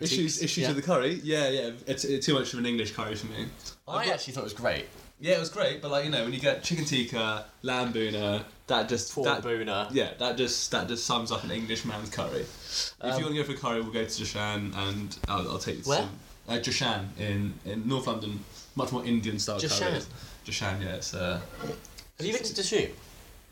[0.00, 0.36] critiques?
[0.38, 0.68] issues issues Yeah.
[0.68, 1.20] with the curry?
[1.22, 1.70] Yeah, yeah.
[1.86, 3.46] It's, it's too much of an English curry for me.
[3.86, 4.86] I actually thought it was great.
[5.20, 8.42] Yeah, it was great, but like you know, when you get chicken tikka, lamb bhuna,
[8.68, 9.88] that just Four that, bhuna.
[9.92, 12.40] yeah, that just that just sums up an English man's curry.
[12.40, 15.58] if Um, you want to go for curry, we'll go to Joshan, and I'll, I'll
[15.58, 15.98] take you to Where?
[15.98, 16.10] some
[16.48, 18.42] uh, Joshan in in North London,
[18.76, 19.90] much more Indian style Joshan?
[19.90, 20.00] curry.
[20.46, 21.38] Joshan, yeah, it's uh,
[22.16, 22.90] Have you been to Dishoom?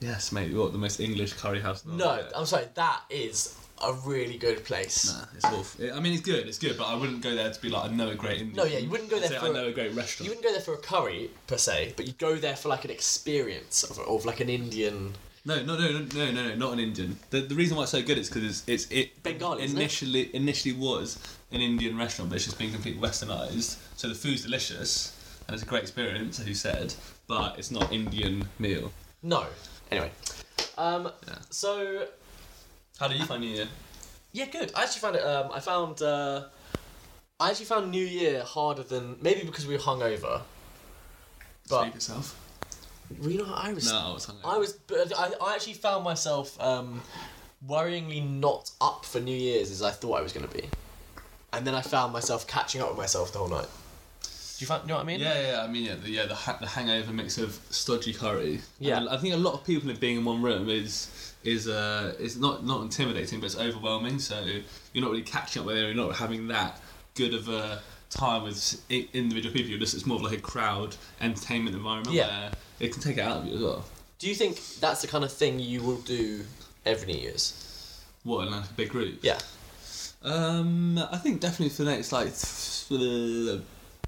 [0.00, 1.84] yes, mate, what the most English curry house?
[1.84, 2.26] in the No.
[2.34, 2.66] I'm sorry.
[2.74, 5.12] That is a really good place.
[5.12, 5.92] Nah, it's awful.
[5.92, 7.94] I mean, it's good, it's good, but I wouldn't go there to be like, I
[7.94, 8.56] know a great Indian.
[8.56, 10.24] No, yeah, you wouldn't go there Say, for I know a great restaurant.
[10.26, 12.84] You wouldn't go there for a curry per se, but you'd go there for like
[12.84, 15.14] an experience of, of like an Indian.
[15.44, 17.18] No, no, no, no, no, no, no, not an Indian.
[17.30, 19.80] The, the reason why it's so good is because it's, it's it Bengali, isn't it?
[19.80, 21.18] initially initially was
[21.52, 23.78] an Indian restaurant, but it's just been completely westernized.
[23.96, 25.14] So the food's delicious
[25.46, 26.94] and it's a great experience, as you said,
[27.26, 28.92] but it's not Indian meal.
[29.22, 29.46] No.
[29.90, 30.10] Anyway,
[30.76, 31.36] um, Yeah.
[31.48, 32.06] so
[32.98, 33.68] How do you find New Year?
[34.32, 34.72] yeah, good.
[34.74, 35.22] I actually found it.
[35.22, 36.02] Um, I found.
[36.02, 36.44] Uh,
[37.40, 40.42] I actually found New Year harder than maybe because we were hungover.
[41.68, 42.38] But Speak yourself.
[43.20, 43.90] well, you know, I was.
[43.90, 44.44] No, I was hungry.
[44.44, 44.72] I was.
[44.72, 47.00] But I, I actually found myself um,
[47.66, 50.68] worryingly not up for New Year's as I thought I was going to be,
[51.52, 53.68] and then I found myself catching up with myself the whole night.
[54.58, 54.82] Do you find?
[54.82, 55.20] You know what I mean?
[55.20, 55.62] Yeah, yeah.
[55.62, 58.60] I mean, yeah, the yeah the, ha- the hangover mix of stodgy curry.
[58.80, 58.96] Yeah.
[58.98, 62.14] And I think a lot of people in being in one room is is uh
[62.18, 64.18] is not not intimidating, but it's overwhelming.
[64.18, 64.44] So
[64.92, 65.82] you're not really catching up with it.
[65.82, 66.80] You're not having that
[67.14, 69.70] good of a time with individual people.
[69.70, 72.26] You're just it's more of like a crowd entertainment environment Yeah.
[72.26, 73.84] where it can take it out of you as well.
[74.18, 76.44] Do you think that's the kind of thing you will do
[76.84, 78.02] every New Year's?
[78.24, 79.20] What in like a big group?
[79.22, 79.38] Yeah.
[80.24, 83.60] Um, I think definitely for the next like th-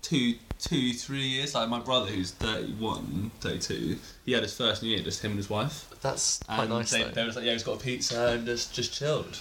[0.02, 1.54] two, two, three years.
[1.54, 5.38] Like my brother, who's 31, 32, he had his first New Year, just him and
[5.38, 5.88] his wife.
[6.02, 7.10] That's quite And nice they, though.
[7.10, 9.38] they was like, yeah, he's got a pizza and just just chilled.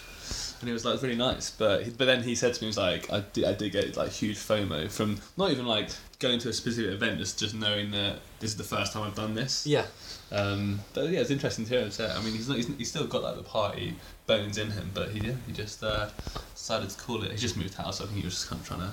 [0.62, 2.62] And it was like it was really nice, but he, but then he said to
[2.62, 5.66] me, he was like, I did, I did get like huge FOMO from not even
[5.66, 9.04] like going to a specific event, just just knowing that this is the first time
[9.04, 9.66] I've done this.
[9.66, 9.86] Yeah.
[10.34, 12.04] Um, but yeah, it's interesting to hear him say.
[12.06, 12.12] it.
[12.12, 13.96] I mean, he's not, he's, he's still got like the party
[14.28, 16.10] bones in him, but he yeah, he just uh,
[16.54, 17.32] decided to call it.
[17.32, 18.00] He just moved house.
[18.00, 18.92] So I think he was just kind of trying to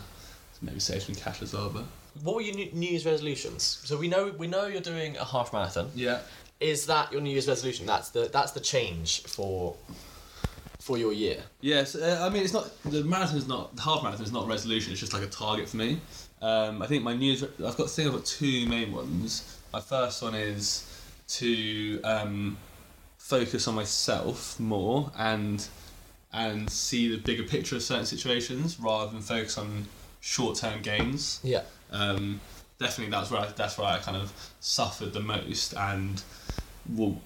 [0.62, 1.70] maybe save some cash as well.
[1.70, 1.84] But
[2.22, 3.80] What were your New Year's resolutions?
[3.84, 5.90] So we know we know you're doing a half marathon.
[5.94, 6.20] yeah,
[6.60, 7.86] Is that your New Year's resolution?
[7.86, 9.74] That's the that's the change for
[10.80, 11.42] for your year.
[11.60, 14.44] Yes, uh, I mean it's not the marathon is not the half marathon is not
[14.44, 14.92] a resolution.
[14.92, 16.00] It's just like a target for me.
[16.42, 19.58] Um, I think my New Year's I've got I think I've got two main ones.
[19.72, 20.86] My first one is
[21.28, 22.56] to um,
[23.18, 25.66] focus on myself more and
[26.32, 29.86] and see the bigger picture of certain situations rather than focus on
[30.26, 31.40] short term gains.
[31.44, 31.62] Yeah.
[31.92, 32.40] Um,
[32.80, 36.20] definitely that's where I, that's where I kind of suffered the most and
[36.94, 37.20] well,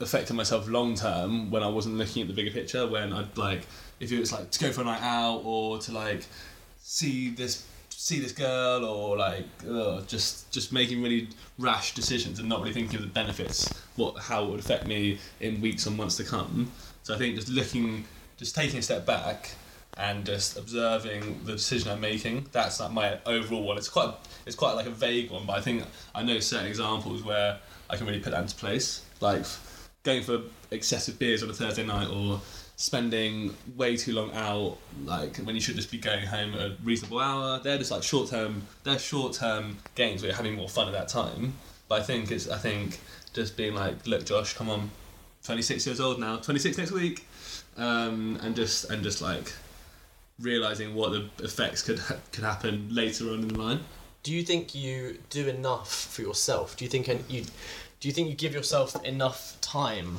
[0.00, 2.88] affected myself long term when I wasn't looking at the bigger picture.
[2.88, 3.62] When I'd like,
[4.00, 6.26] if it was like to go for a night out or to like
[6.80, 12.48] see this see this girl or like ugh, just just making really rash decisions and
[12.48, 15.96] not really thinking of the benefits, what how it would affect me in weeks and
[15.96, 16.72] months to come.
[17.04, 18.04] So I think just looking,
[18.36, 19.50] just taking a step back
[19.96, 22.46] and just observing the decision I'm making.
[22.52, 23.76] That's like my overall one.
[23.76, 24.14] It's quite
[24.46, 27.96] it's quite like a vague one, but I think I know certain examples where I
[27.96, 29.44] can really put that into place, like
[30.02, 32.40] going for excessive beers on a Thursday night or
[32.76, 36.76] spending way too long out, like when you should just be going home at a
[36.82, 37.60] reasonable hour.
[37.62, 38.62] They're just like short term.
[38.84, 41.52] They're short term games where you're having more fun at that time.
[41.88, 42.98] But I think it's I think
[43.34, 44.90] just being like, look, Josh, come on,
[45.44, 47.26] 26 years old now, 26 next week,
[47.76, 49.52] um, and just and just like
[50.40, 53.80] realizing what the effects could ha- could happen later on in the line.
[54.22, 56.76] Do you think you do enough for yourself?
[56.76, 57.44] Do you think you
[58.00, 60.18] do you think you give yourself enough time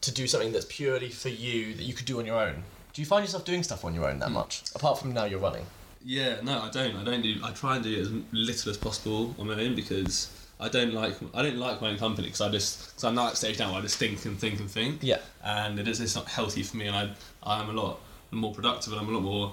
[0.00, 2.62] to do something that's purely for you that you could do on your own?
[2.92, 4.34] Do you find yourself doing stuff on your own that hmm.
[4.34, 4.62] much?
[4.74, 5.66] Apart from now you're running.
[6.04, 6.96] Yeah, no, I don't.
[6.96, 7.36] I don't do.
[7.44, 11.14] I try and do as little as possible on my own because I don't like.
[11.34, 13.70] I don't like my own company because I just because I'm now at stage now
[13.70, 15.00] where I just think and think and think.
[15.02, 15.18] Yeah.
[15.44, 16.00] And it is.
[16.00, 17.10] It's not healthy for me, and I.
[17.42, 19.52] I'm a lot more productive, and I'm a lot more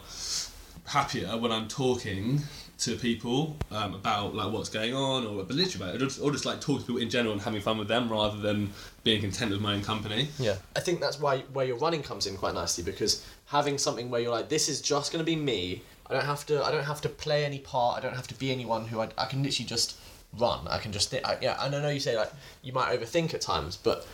[0.85, 2.41] happier when I'm talking
[2.79, 6.21] to people um, about like what's going on or but literally about it, or just,
[6.21, 8.71] or just like talking to people in general and having fun with them rather than
[9.03, 10.29] being content with my own company.
[10.37, 10.55] Yeah.
[10.75, 14.21] I think that's why where your running comes in quite nicely because having something where
[14.21, 15.81] you're like, this is just going to be me.
[16.09, 16.63] I don't have to.
[16.63, 17.97] I don't have to play any part.
[17.97, 19.97] I don't have to be anyone who I, I can literally just
[20.37, 20.67] run.
[20.67, 21.27] I can just think.
[21.27, 21.57] I, yeah.
[21.59, 24.07] And I know you say like you might overthink at times, but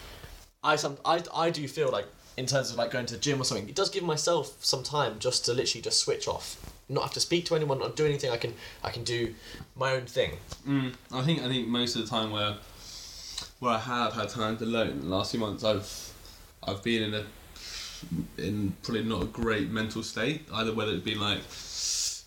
[0.63, 3.39] I some I, I do feel like in terms of like going to the gym
[3.39, 6.57] or something, it does give myself some time just to literally just switch off,
[6.89, 8.31] not have to speak to anyone, not do anything.
[8.31, 9.35] I can I can do
[9.75, 10.37] my own thing.
[10.67, 12.55] Mm, I think I think most of the time where
[13.59, 16.13] where I have had time alone the last few months, I've
[16.63, 17.25] I've been in a
[18.37, 20.47] in probably not a great mental state.
[20.53, 21.41] Either whether it be like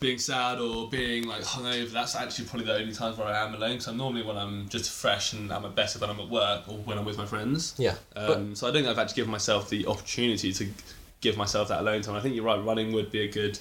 [0.01, 1.91] being sad or being like hungover.
[1.91, 3.73] That's actually probably the only times where I am alone.
[3.73, 6.69] Because I'm normally when I'm just fresh and I'm at better when I'm at work
[6.69, 7.75] or when I'm with my friends.
[7.79, 7.95] Yeah.
[8.15, 10.69] Um, so I don't think I've actually given myself the opportunity to
[11.21, 12.15] give myself that alone time.
[12.15, 12.63] I think you're right.
[12.63, 13.59] Running would be a good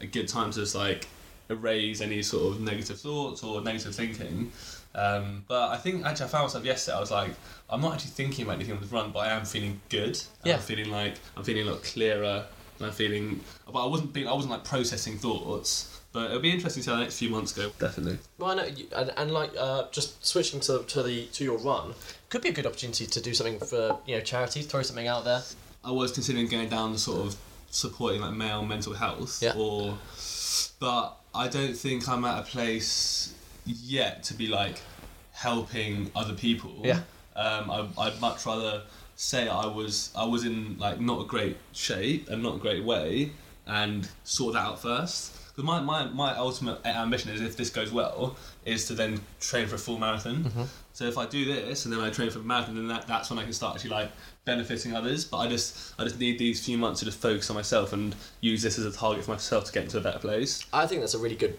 [0.00, 1.08] a good time to just like
[1.48, 4.52] erase any sort of negative thoughts or negative thinking.
[4.94, 6.96] Um, but I think actually I found myself yesterday.
[6.96, 7.30] I was like,
[7.68, 10.20] I'm not actually thinking about anything on the run, but I am feeling good.
[10.42, 10.54] Yeah.
[10.54, 12.46] I'm feeling like I'm feeling a lot clearer.
[12.78, 13.40] And I'm feeling,
[13.72, 15.92] but I wasn't being, I wasn't like processing thoughts.
[16.12, 17.70] But it'll be interesting to see how the next few months go.
[17.78, 18.18] Definitely.
[18.38, 21.58] Well, I know, you, and, and like uh, just switching to to the to your
[21.58, 21.92] run
[22.30, 25.24] could be a good opportunity to do something for you know charity, throw something out
[25.24, 25.42] there.
[25.84, 27.36] I was considering going down the sort of
[27.70, 29.52] supporting like male mental health Yeah.
[29.56, 29.98] or
[30.80, 33.34] but I don't think I'm at a place
[33.66, 34.80] yet to be like
[35.32, 36.80] helping other people.
[36.82, 37.00] Yeah.
[37.34, 38.82] Um, I, I'd much rather
[39.16, 42.84] say I was I was in like not a great shape and not a great
[42.84, 43.32] way
[43.66, 45.32] and sort that out first.
[45.48, 49.66] Because my, my, my ultimate ambition is if this goes well, is to then train
[49.66, 50.52] for a full marathon.
[50.92, 53.30] So if I do this and then I train for a marathon, then that, that's
[53.30, 54.10] when I can start actually like
[54.44, 55.24] benefiting others.
[55.24, 58.14] But I just I just need these few months to just focus on myself and
[58.42, 60.64] use this as a target for myself to get into a better place.
[60.74, 61.58] I think that's a really good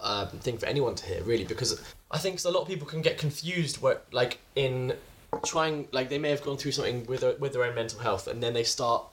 [0.00, 3.02] um, thing for anyone to hear, really, because I think a lot of people can
[3.02, 4.94] get confused, where like in
[5.42, 8.26] trying, like they may have gone through something with their, with their own mental health,
[8.26, 9.04] and then they start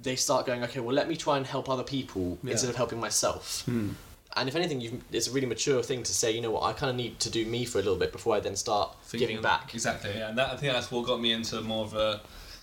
[0.00, 2.52] they start going, okay, well, let me try and help other people Yeah.
[2.52, 3.62] instead of helping myself.
[3.64, 3.90] Hmm.
[4.36, 6.72] And if anything, you've, it's a really mature thing to say, you know what, I
[6.72, 9.26] kind of need to do me for a little bit before I then start Thinking-
[9.26, 9.74] giving back.
[9.74, 10.28] Exactly, yeah.
[10.28, 12.20] And that, I think that's what got me into more of a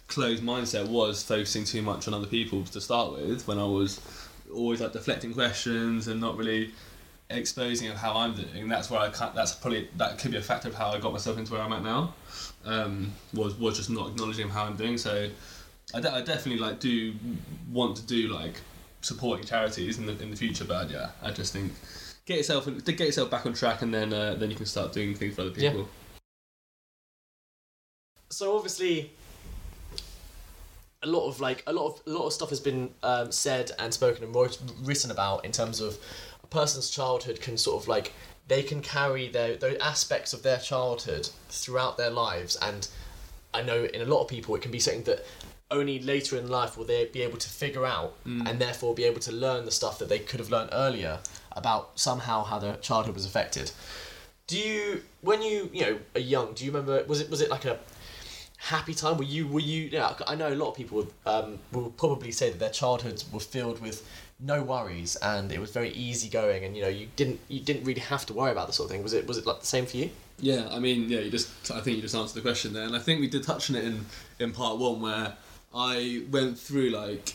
[0.08, 4.00] closed mindset was focusing too much on other people to start with when I was
[4.54, 6.72] always like deflecting questions and not really
[7.30, 8.70] exposing of how I'm doing.
[8.70, 11.12] That's where I can't, that's probably that could be a factor of how I got
[11.12, 12.14] myself into where I'm at now.
[12.66, 14.98] Um, was was just not acknowledging how I'm doing.
[14.98, 15.30] So
[15.94, 17.14] I, de- I definitely like do
[17.72, 18.56] want to do like
[19.02, 20.66] supporting charities in the in the future.
[20.66, 21.72] But yeah, I just think
[22.26, 25.14] get yourself get yourself back on track and then uh, then you can start doing
[25.16, 25.70] things for other Yeah.
[25.72, 25.88] people.
[28.30, 29.12] so obviously
[31.04, 33.72] a lot of like a lot of a lot of stuff has been um, said
[33.80, 35.98] and spoken and wrote, written about in terms of
[36.44, 38.12] a person's childhood can sort of like
[38.48, 42.88] they can carry their those aspects of their childhood throughout their lives and
[43.54, 45.26] I know in a lot of people it can be something that
[45.72, 49.20] only later in life will they be able to figure out and therefore be able
[49.22, 51.20] to learn the stuff that they could have learned earlier
[51.54, 53.72] about somehow how their childhood was affected.
[54.48, 56.54] Do you when you you know are young?
[56.54, 57.04] Do you remember?
[57.06, 57.80] Was it was it like a
[58.58, 59.18] happy time?
[59.18, 59.90] Were you were you?
[59.92, 63.40] Yeah, I know a lot of people um, will probably say that their childhoods were
[63.40, 64.08] filled with
[64.40, 67.84] no worries and it was very easy going and you know you didn't you didn't
[67.86, 69.66] really have to worry about this sort of thing was it was it like the
[69.66, 71.50] same for you Yeah, I mean, yeah, you just.
[71.72, 73.76] I think you just answered the question there, and I think we did touch on
[73.78, 74.06] it in
[74.40, 75.34] in part one where
[75.74, 77.34] I went through like,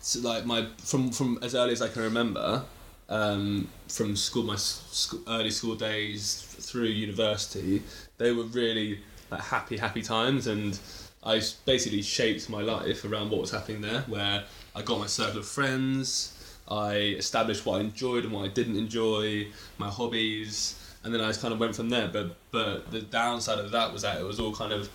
[0.00, 2.64] so like my from from as early as I can remember,
[3.08, 7.82] um, from school my school, early school days through university,
[8.18, 10.78] they were really like happy happy times, and
[11.22, 14.02] i basically shaped my life around what was happening there.
[14.02, 16.36] Where I got my circle of friends.
[16.68, 21.28] I established what I enjoyed and what I didn't enjoy, my hobbies, and then I
[21.28, 22.08] just kind of went from there.
[22.08, 24.88] But but the downside of that was that it was all kind of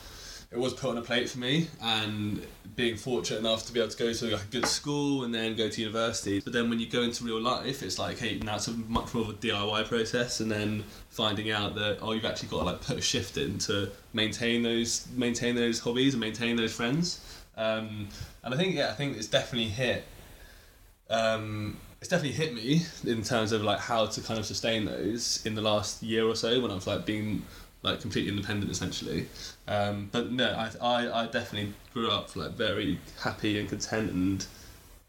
[0.51, 3.89] it was put on a plate for me, and being fortunate enough to be able
[3.89, 6.39] to go to a good school and then go to university.
[6.39, 9.13] But then when you go into real life, it's like hey, now it's a much
[9.13, 12.65] more of a DIY process, and then finding out that oh, you've actually got to
[12.65, 17.19] like put a shift in to maintain those maintain those hobbies and maintain those friends.
[17.57, 18.09] Um,
[18.45, 20.05] and I think yeah, I think it's definitely hit
[21.09, 25.45] um, it's definitely hit me in terms of like how to kind of sustain those
[25.45, 27.43] in the last year or so when I was like being
[27.81, 29.27] like completely independent essentially.
[29.67, 34.45] Um, but no, I, I, I definitely grew up like very happy and content and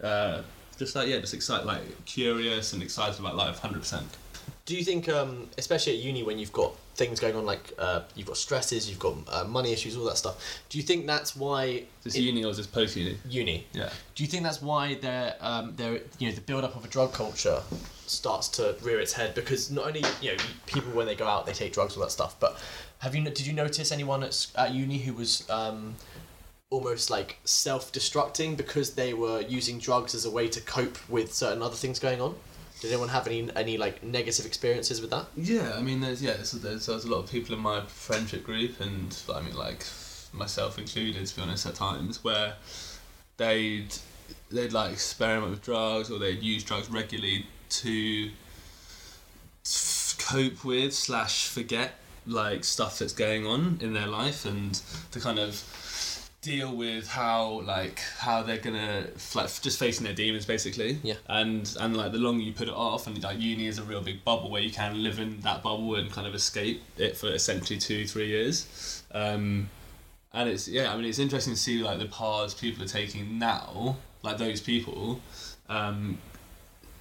[0.03, 0.42] uh,
[0.79, 4.07] just like yeah, just excited, like curious and excited about life, hundred percent.
[4.64, 8.00] do you think um, especially at uni when you've got things going on like uh,
[8.14, 10.37] you've got stresses you've got uh, money issues all that stuff
[10.70, 13.18] do you think that's why This it- uni or is this post uni?
[13.28, 13.90] uni Yeah.
[14.14, 16.88] Do you think that's why there, um, there, you know, the build up of a
[16.88, 17.61] drug culture
[18.06, 19.35] starts to rear its head?
[19.35, 22.11] Because not only you know people when they go out they take drugs all that
[22.12, 22.59] stuff, but
[23.00, 25.94] have you did you notice anyone at, at uni who was um,
[26.70, 31.35] almost like self destructing because they were using drugs as a way to cope with
[31.35, 32.35] certain other things going on?
[32.80, 35.26] Did anyone have any any like negative experiences with that?
[35.36, 38.44] Yeah, I mean, there's yeah, there's, there's, there's a lot of people in my friendship
[38.44, 39.84] group, and I mean, like
[40.32, 42.54] myself included, to be honest, at times where
[43.38, 43.94] they'd
[44.50, 48.30] they'd like experiment with drugs or they'd use drugs regularly to
[49.64, 51.94] f- cope with slash forget
[52.26, 55.62] like stuff that's going on in their life and to kind of
[56.46, 61.14] deal with how like how they're gonna like just facing their demons basically Yeah.
[61.28, 64.00] and and like the longer you put it off and like uni is a real
[64.00, 67.28] big bubble where you can live in that bubble and kind of escape it for
[67.40, 69.68] essentially two three years um
[70.35, 73.38] and it's yeah i mean it's interesting to see like the paths people are taking
[73.40, 75.20] now like those people
[75.68, 76.16] um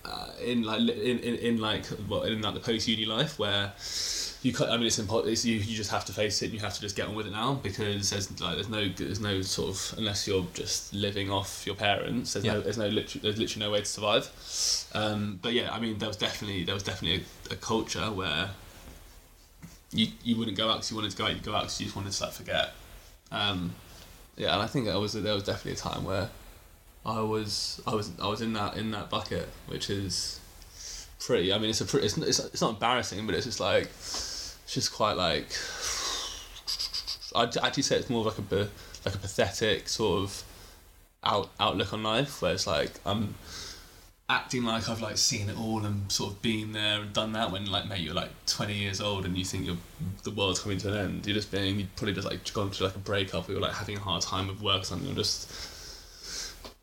[0.06, 3.74] uh, in like in, in, in like well in like the post uni life where
[4.44, 6.60] you can't, I mean it's impossible you, you just have to face it and you
[6.60, 9.42] have to just get on with it now because there's like there's no there's no
[9.42, 12.54] sort of unless you're just living off your parents there's Yeah.
[12.54, 14.30] no there's no literally there's literally no way to survive
[14.94, 18.52] um, but yeah I mean there was definitely there was definitely a, a culture where
[19.92, 21.80] you you wouldn't go out because you wanted to go out you go out because
[21.80, 22.74] you just wanted to like forget
[23.32, 23.74] um,
[24.38, 26.30] yeah and I think there was there was definitely a time where
[27.06, 30.40] I was I was I was in that in that bucket, which is
[31.20, 31.54] pretty.
[31.54, 32.06] I mean, it's a pretty.
[32.08, 35.48] It's, it's, it's not embarrassing, but it's just like it's just quite like.
[37.36, 38.56] I'd actually say it's more like a
[39.06, 40.44] like a pathetic sort of
[41.24, 43.36] out outlook on life, where it's like I'm
[44.28, 47.52] acting like I've like seen it all and sort of been there and done that.
[47.52, 49.78] When like mate, you're like 20 years old and you think you're
[50.24, 51.28] the world's coming to an end.
[51.28, 53.74] You're just being you probably just like gone through like a breakup or you're like
[53.74, 55.12] having a hard time with work or something.
[55.12, 55.52] Or just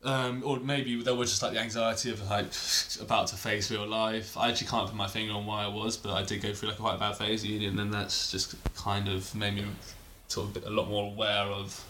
[0.03, 2.47] um, or maybe there was just like the anxiety of like
[3.01, 4.37] about to face real life.
[4.37, 6.69] I actually can't put my finger on why I was, but I did go through
[6.69, 9.65] like a quite bad phase at uni, and then that's just kind of made me
[10.27, 11.83] sort of a lot more aware of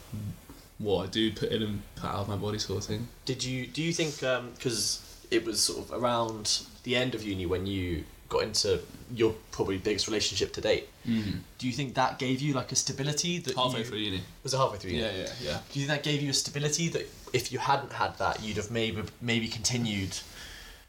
[0.79, 3.07] what I do put in and put out of my body, sort of thing.
[3.25, 7.45] Did you do you think because it was sort of around the end of uni
[7.45, 8.79] when you got into
[9.13, 10.89] your probably biggest relationship to date?
[11.07, 11.39] Mm.
[11.57, 14.21] Do you think that gave you like a stability that Halfway you, through uni.
[14.43, 14.91] Was it halfway through?
[14.91, 15.03] uni?
[15.03, 15.59] Yeah, yeah, yeah.
[15.71, 18.57] Do you think that gave you a stability that if you hadn't had that, you'd
[18.57, 20.17] have maybe maybe continued?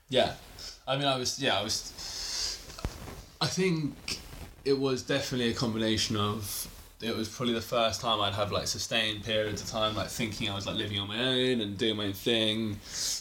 [0.09, 0.35] Yeah,
[0.87, 1.93] I mean, I was yeah, I was.
[3.41, 4.19] I think
[4.65, 6.69] it was definitely a combination of.
[7.05, 10.49] It was probably the first time I'd have like sustained periods of time like thinking
[10.49, 12.79] I was like living on my own and doing my own thing,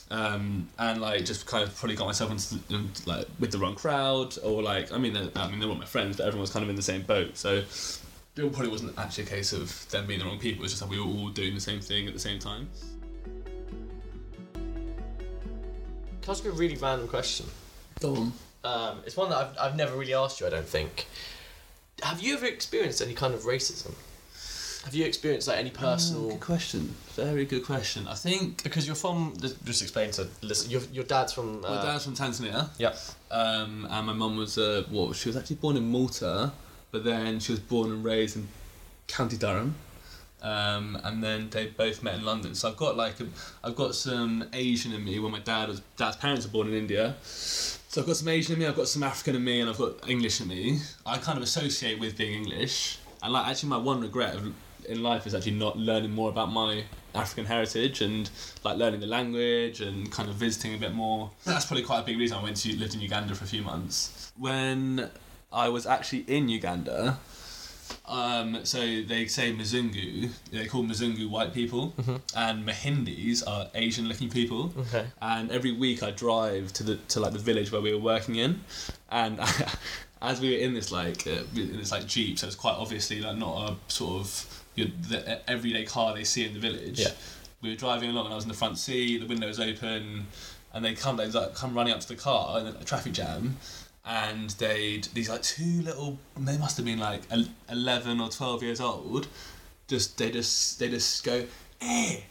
[0.10, 3.76] um, and like just kind of probably got myself into in, like with the wrong
[3.76, 6.52] crowd or like I mean they- I mean they were my friends but everyone was
[6.52, 7.56] kind of in the same boat so
[8.36, 10.62] it probably wasn't actually a case of them being the wrong people.
[10.62, 12.68] It was just that we were all doing the same thing at the same time.
[14.54, 17.46] Can I ask you a really random question?
[18.00, 18.34] Go on.
[18.64, 20.48] Um, it's one that I've, I've never really asked you.
[20.48, 21.06] I don't think.
[22.04, 23.94] Have you ever experienced any kind of racism?
[24.86, 26.32] Have you experienced like any personal?
[26.32, 26.94] Good question.
[27.16, 28.06] Very good question.
[28.08, 29.34] I think Because you're from.
[29.40, 30.70] Just explain to listen.
[30.70, 31.62] Your, your dad's from.
[31.62, 32.70] my Uh, dad's from Tanzania.
[32.78, 32.98] Yep.
[33.32, 35.16] Um, and my mum was uh, what?
[35.16, 36.52] She was actually born in Malta,
[36.92, 38.50] but then she was born and raised in
[39.08, 39.76] County Durham.
[40.42, 42.54] Um, and then they both met in London.
[42.54, 43.28] So I've got like a,
[43.64, 45.18] I've got some Asian in me.
[45.20, 47.16] When my dad was dad's parents were born in India,
[47.94, 48.66] so I've got some Asian in me.
[48.66, 50.80] I've got some African in me, and I've got English in me.
[51.06, 54.36] I kind of associate with being English, and like actually my one regret
[54.90, 58.32] in life is actually not learning more about my African heritage and
[58.64, 61.30] like learning the language and kind of visiting a bit more.
[61.46, 63.62] That's probably quite a big reason I went to lived in Uganda for a few
[63.62, 64.32] months.
[64.40, 65.12] When
[65.52, 67.20] I was actually in Uganda,
[68.06, 71.94] um, so they say Mzungu, they call Mzungu white people,
[72.36, 74.74] and Mahindis are Asian looking people.
[74.78, 75.06] Okay.
[75.22, 78.36] And every week I drive to the to like the village where we were working
[78.36, 78.62] in,
[79.10, 79.40] and
[80.22, 83.22] as we were in this like uh, in this like jeep, so it's quite obviously
[83.22, 87.00] like not a sort of your, the everyday car they see in the village.
[87.00, 87.12] Yeah.
[87.62, 89.20] We were driving along, and I was in the front seat.
[89.20, 90.28] The window was open,
[90.74, 93.58] and they come they like come running up to the car in a traffic jam,
[94.06, 97.22] and they'd these like two little they must have been like
[97.70, 99.28] 11 or 12 years old.
[99.88, 101.46] Just they just they just go eh,
[101.82, 102.26] hey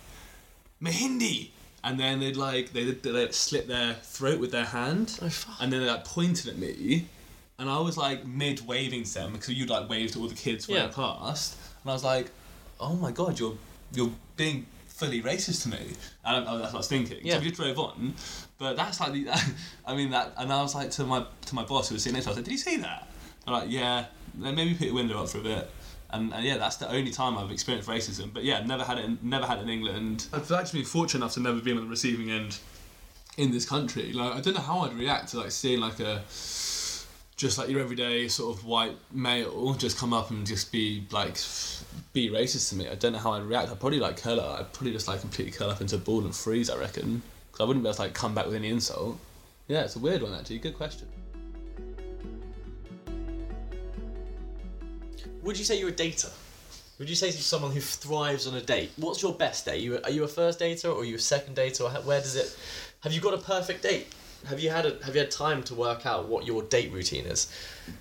[0.82, 1.50] mahindi
[1.84, 5.56] and then they'd like they'd, they'd slit their throat with their hand Oh, fuck.
[5.60, 7.06] and then they like pointed at me.
[7.58, 10.34] And I was like mid waving to them because you'd like wave to all the
[10.34, 10.86] kids when Yeah.
[10.86, 11.56] I passed.
[11.82, 12.30] And I was like
[12.80, 13.56] oh my god you're
[13.94, 15.94] you're being fully racist to me.
[16.24, 17.18] And I, that's what I was thinking.
[17.22, 17.34] Yeah.
[17.34, 18.14] so we just drove on
[18.62, 19.28] but that's like the
[19.86, 22.14] I mean that and I was like to my to my boss who was sitting
[22.14, 23.08] next to me I was like did you see that
[23.46, 25.68] I'm like yeah then maybe put your window up for a bit
[26.12, 28.32] and, and yeah, that's the only time I've experienced racism.
[28.32, 29.06] But yeah, never had it.
[29.06, 30.26] In, never had it in England.
[30.32, 32.58] I've actually been fortunate enough to never be on the receiving end
[33.38, 34.12] in this country.
[34.12, 36.22] Like I don't know how I'd react to like seeing like a
[37.36, 41.38] just like your everyday sort of white male just come up and just be like
[42.12, 42.88] be racist to me.
[42.88, 43.70] I don't know how I'd react.
[43.70, 44.60] I'd probably like curl up.
[44.60, 46.68] I'd probably just like completely curl up into a ball and freeze.
[46.68, 47.22] I reckon
[47.62, 49.18] because I wouldn't be able to like come back with any insult.
[49.68, 50.58] Yeah, it's a weird one actually.
[50.58, 51.08] Good question.
[55.42, 56.32] Would you say you're a dater?
[56.98, 58.92] Would you say you're someone who thrives on a date?
[58.96, 59.80] What's your best date?
[59.80, 61.82] You are you a first dater or are you a second dater?
[61.82, 62.56] Or ha- where does it?
[63.00, 64.06] Have you got a perfect date?
[64.46, 67.26] Have you had a Have you had time to work out what your date routine
[67.26, 67.52] is?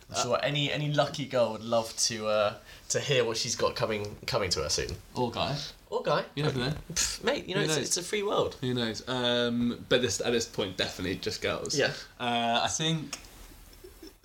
[0.09, 2.53] I'm sure any any lucky girl would love to uh,
[2.89, 4.95] to hear what she's got coming coming to her soon.
[5.15, 5.55] Or guy,
[5.91, 6.73] Or guy, you never know.
[6.93, 7.47] Pff, mate.
[7.47, 7.85] You know Who it's, knows?
[7.85, 8.55] it's a free world.
[8.61, 9.07] Who knows?
[9.09, 11.77] Um, but this at this point, definitely just girls.
[11.77, 11.91] Yeah.
[12.17, 13.19] Uh, I think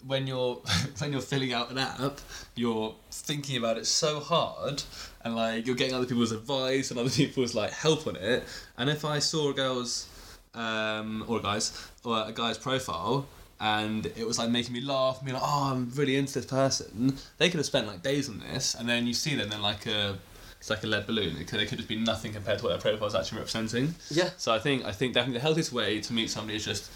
[0.07, 0.55] when you're
[0.99, 2.21] when you're filling out an app,
[2.55, 4.85] you're thinking about it so hard,
[5.25, 8.45] and like you're getting other people's advice and other people's like help on it.
[8.79, 10.09] And if I saw a girl's
[10.55, 13.27] um, or a guy's or a guy's profile.
[13.59, 17.17] And it was like making me laugh, me like, oh, I'm really into this person.
[17.39, 19.87] They could have spent like days on this, and then you see them, then like
[19.87, 20.19] a,
[20.67, 21.37] it's like a lead balloon.
[21.37, 23.95] It could, it could just be nothing compared to what their profile is actually representing.
[24.11, 24.31] Yeah.
[24.37, 26.91] So I think I think definitely the healthiest way to meet somebody is just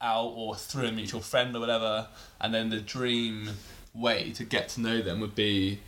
[0.00, 2.08] out or through a mutual friend or whatever,
[2.40, 3.50] and then the dream
[3.94, 5.78] way to get to know them would be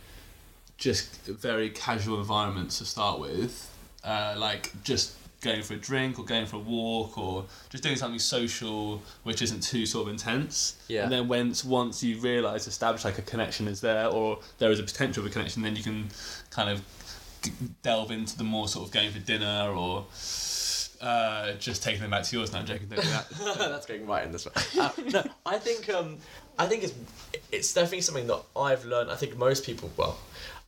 [0.77, 3.69] just very casual environments to start with,
[4.05, 7.95] uh, like just going for a drink or going for a walk or just doing
[7.95, 10.77] something social which isn't too sort of intense.
[10.87, 11.03] Yeah.
[11.03, 14.79] And then once once you realise establish like a connection is there or there is
[14.79, 16.07] a potential of a connection, then you can
[16.49, 16.81] kind of
[17.81, 20.05] delve into the more sort of going for dinner or
[21.01, 22.87] uh, just taking them back to yours now, joking.
[22.87, 23.29] Don't do that.
[23.57, 24.53] That's going right in this one.
[24.77, 26.17] Uh, no, I think um,
[26.57, 26.93] I think it's
[27.51, 29.09] it's definitely something that I've learned.
[29.09, 30.17] I think most people, well,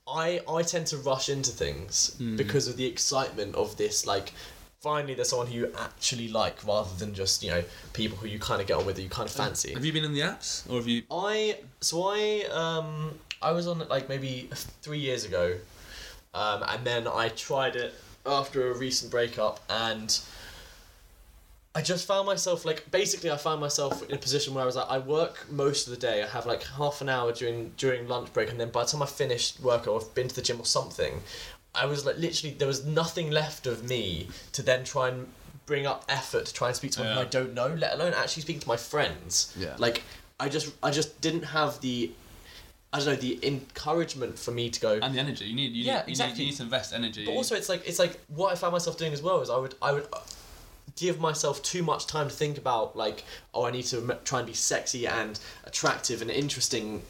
[0.08, 4.06] I I tend to rush into things because of the excitement of this.
[4.06, 4.32] Like,
[4.80, 7.64] finally, there's someone who you actually like, rather than just you know
[7.94, 9.74] people who you kind of get on with, that you kind of fancy.
[9.74, 11.04] have you been in the apps or have you?
[11.12, 14.50] I so I um I was on it like maybe
[14.82, 15.58] three years ago,
[16.34, 17.94] um, and then I tried it
[18.26, 20.20] after a recent breakup, and
[21.74, 24.76] I just found myself like basically I found myself in a position where I was
[24.76, 26.22] like I work most of the day.
[26.22, 29.02] I have like half an hour during during lunch break, and then by the time
[29.02, 31.22] I finished work or I've been to the gym or something,
[31.74, 35.28] I was like literally there was nothing left of me to then try and
[35.66, 37.22] bring up effort to try and speak to someone Yeah.
[37.22, 39.56] I don't know, let alone actually speaking to my friends.
[39.58, 39.76] Yeah.
[39.78, 40.04] Like
[40.40, 42.12] I just I just didn't have the
[42.94, 45.00] I don't know the encouragement for me to go.
[45.02, 45.72] And the energy you need.
[45.74, 46.38] You Yeah, need, you exactly.
[46.40, 46.44] need.
[46.46, 47.26] You need to invest energy.
[47.26, 49.58] But also, it's like it's like what I found myself doing as well is I
[49.58, 50.20] would I would uh,
[50.98, 53.24] give myself too much time to think about like
[53.54, 57.02] oh I need to try and be sexy and attractive and interesting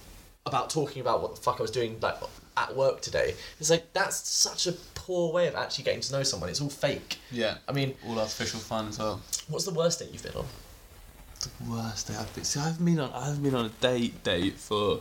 [0.46, 2.16] about talking about what the fuck I was doing like
[2.58, 3.34] at work today.
[3.60, 6.50] It's like that's such a poor way of actually getting to know someone.
[6.50, 7.18] It's all fake.
[7.32, 7.58] yeah.
[7.68, 9.20] I mean, All artificial fun as well.
[9.48, 10.46] what's the worst date you've been on?
[11.40, 12.44] The worst day I've been.
[12.44, 13.12] See, I've been on.
[13.14, 15.00] I haven't been on a date date for.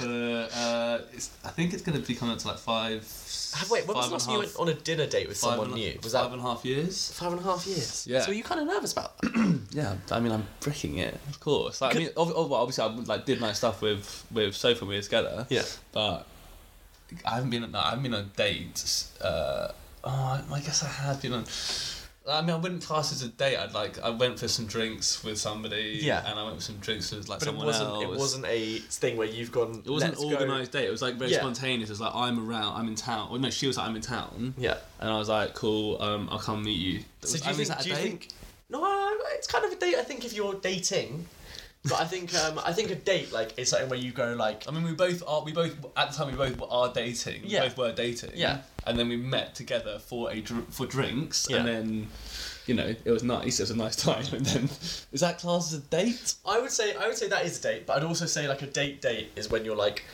[0.00, 3.06] Uh, it's, I think it's going to be coming up to like five.
[3.70, 5.72] Wait, when was five the last time you went on a dinner date with someone
[5.72, 5.98] new?
[6.02, 7.12] Was that and a half years?
[7.12, 8.06] five and a half years?
[8.08, 8.20] Yeah.
[8.20, 9.60] So you kind of nervous about that?
[9.70, 11.80] Yeah, I mean, I'm bricking it, of course.
[11.80, 14.88] Like, I mean, ob- ob- obviously, I like did nice stuff with with Sophie when
[14.90, 15.46] we were together.
[15.48, 15.62] Yeah.
[15.92, 16.26] But
[17.24, 17.70] I haven't been.
[17.70, 19.18] No, I haven't been on dates.
[19.20, 19.72] Uh,
[20.04, 21.44] oh, I guess I have been on.
[22.28, 23.56] I mean, I wouldn't class it as a date.
[23.56, 25.98] I'd like I went for some drinks with somebody.
[26.02, 26.28] Yeah.
[26.28, 27.88] And I went for some drinks with like But it someone wasn't.
[27.90, 28.02] else.
[28.02, 29.82] It wasn't a thing where you've gone.
[29.84, 30.86] It wasn't "Let's an go." organised date.
[30.86, 31.38] It was like very Yeah.
[31.38, 31.88] spontaneous.
[31.88, 32.74] It was like I'm around.
[32.80, 33.30] I'm in town.
[33.30, 34.54] Well, no, she was like I'm in town.
[34.58, 34.78] Yeah.
[35.00, 36.02] And I was like, cool.
[36.02, 37.00] Um, I'll come meet you.
[37.22, 37.78] So Was- do you I mean, is think?
[37.78, 38.02] that a Do you date?
[38.02, 38.28] think?
[38.68, 39.94] No, it's kind of a date.
[39.94, 41.26] I think if you're dating,
[41.88, 44.64] but I think um, I think a date like is something where you go like
[44.68, 45.42] I mean, we both are.
[45.44, 47.42] We both at the time we both are dating.
[47.44, 47.62] Yeah.
[47.62, 48.30] We both were dating.
[48.34, 48.62] Yeah.
[48.86, 51.56] And then we met together for a dr- for drinks, Yeah.
[51.58, 52.08] and then,
[52.66, 53.58] you know, it was nice.
[53.58, 54.64] It was a nice time, and then
[55.12, 56.34] is that classed as a date?
[56.46, 58.62] I would say I would say that is a date, but I'd also say like
[58.62, 60.04] a date date is when you're like,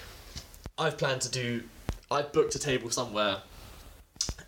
[0.79, 1.63] I've planned to do,
[2.11, 3.43] I've booked a table somewhere,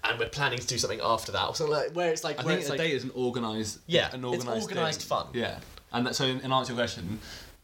[0.05, 2.45] and we're planning to do something after that, or something like where it's like I
[2.45, 3.81] where think it's a like date is an organised.
[3.87, 4.69] Yeah, an it's organised.
[4.69, 5.09] organised thing.
[5.09, 5.27] fun.
[5.35, 5.59] Yeah.
[5.95, 7.21] And that, so, in, in answer to your question,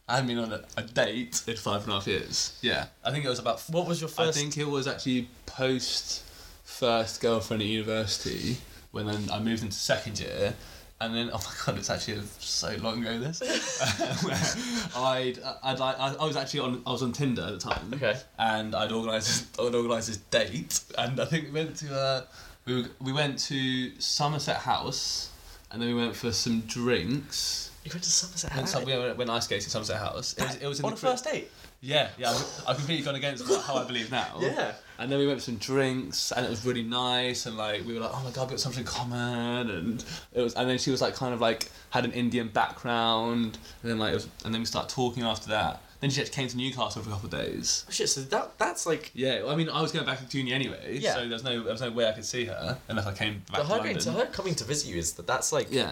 [0.07, 2.57] I haven't been on a, a date in five and a half years.
[2.61, 2.87] Yeah.
[3.03, 4.37] I think it was about what was your first?
[4.37, 6.23] I think it was actually post
[6.63, 8.57] first girlfriend at university
[8.91, 10.53] when then I moved into second year.
[10.99, 13.19] And then, oh my god, it's actually so long ago.
[13.19, 13.41] This,
[14.95, 17.91] I'd, I'd like, I, I was actually on, I was on Tinder at the time.
[17.93, 18.17] Okay.
[18.37, 22.21] And I'd organised, I'd organised this date, and I think we went to, uh,
[22.65, 25.31] we, were, we went to Somerset House,
[25.71, 27.70] and then we went for some drinks.
[27.83, 30.33] You went to Somerset House so we went, ice skating at Somerset House.
[30.33, 31.51] It was, it was in on the a cri- first date.
[31.81, 34.35] yeah, yeah, I've, I've completely gone against how I believe now.
[34.41, 34.73] Yeah.
[34.99, 37.95] And then we went for some drinks, and it was really nice, and like we
[37.95, 40.77] were like, oh my god, we got something in common, and it was, and then
[40.77, 44.27] she was like kind of like had an Indian background, and then like, it was,
[44.45, 45.81] and then we started talking after that.
[46.01, 47.85] Then she actually came to Newcastle for a couple of days.
[47.87, 49.09] Oh, shit, so that that's like.
[49.15, 51.15] Yeah, I mean, I was going back to uni anyway, Yeah.
[51.15, 53.67] so there's no, there was no way I could see her unless I came back
[53.67, 55.91] But to her to her coming to visit you is that that's like Yeah.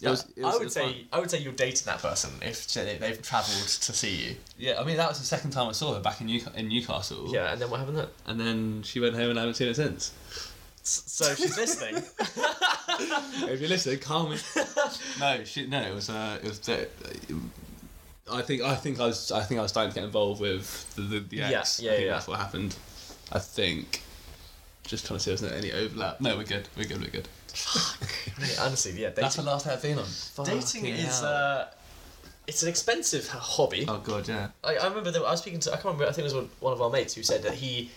[0.00, 0.94] It was, it was, I would say fun.
[1.12, 4.36] I would say you're dating that person if they- they've travelled to see you.
[4.56, 6.68] Yeah, I mean that was the second time I saw her back in New- in
[6.68, 7.32] Newcastle.
[7.32, 8.08] Yeah, and then what happened then?
[8.26, 10.12] And then she went home and I haven't seen her since.
[10.84, 11.96] So if she's listening.
[13.50, 14.38] if you're listening, call me.
[15.20, 16.68] no, she, no, it was uh, it was.
[16.68, 16.84] Uh,
[18.30, 20.94] I think I think I was I think I was starting to get involved with
[20.94, 22.12] the the, the Yeah, yeah, I think yeah.
[22.12, 22.76] that's what happened.
[23.32, 24.02] I think.
[24.84, 26.18] Just trying to see if there's any overlap.
[26.20, 26.66] No, we're good.
[26.76, 27.00] We're good.
[27.02, 27.28] We're good.
[28.40, 30.04] Mate, honestly, yeah, That's the last I've been on.
[30.44, 31.28] dating Fucking is hell.
[31.28, 31.64] uh,
[32.46, 33.84] it's an expensive h- hobby.
[33.88, 34.48] Oh god, yeah.
[34.64, 36.34] I, I remember that I was speaking to I can't remember I think it was
[36.34, 37.90] one- one of our mates who said that he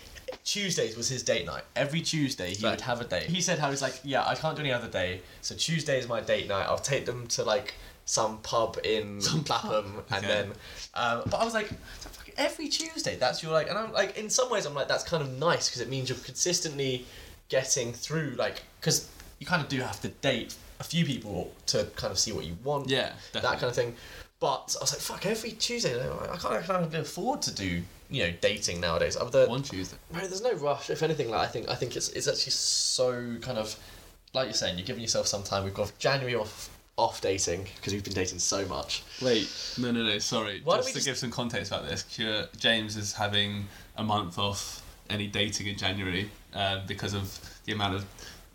[0.43, 1.63] Tuesdays was his date night.
[1.75, 2.71] Every Tuesday he Right.
[2.71, 3.23] would have a date.
[3.23, 6.07] He said how he's like, yeah, I can't do any other day, so Tuesday is
[6.07, 6.63] my date night.
[6.67, 7.73] I'll take them to like
[8.05, 10.03] some pub in Some Clapham, pub.
[10.09, 10.27] and Okay.
[10.27, 10.51] then.
[10.95, 11.67] Um, but I was like,
[11.99, 15.03] "Fuck, every Tuesday, that's your like, and I'm like, in some ways, I'm like, that's
[15.03, 17.05] kind of nice because it means you're consistently
[17.49, 19.07] getting through, like, because
[19.41, 22.45] you kind of do have to date a few people to kind of see what
[22.45, 23.95] you want Yeah, that kind of thing.
[24.39, 28.23] But I was like, fuck, every Tuesday, I can't, I can't afford to do, you
[28.23, 29.17] know, dating nowadays.
[29.17, 29.97] Other One Tuesday.
[30.11, 30.89] Right, there's no rush.
[30.91, 33.75] If anything, like I think, I think it's it's actually so kind of,
[34.33, 35.63] like you're saying, you're giving yourself some time.
[35.63, 39.01] We've got January off off dating because we've been dating so much.
[39.23, 40.19] Wait, no, no, no.
[40.19, 40.61] Sorry.
[40.63, 42.03] Why just to just- give some context about this,
[42.57, 43.67] James is having
[43.97, 48.05] a month off any dating in January uh, because of the amount of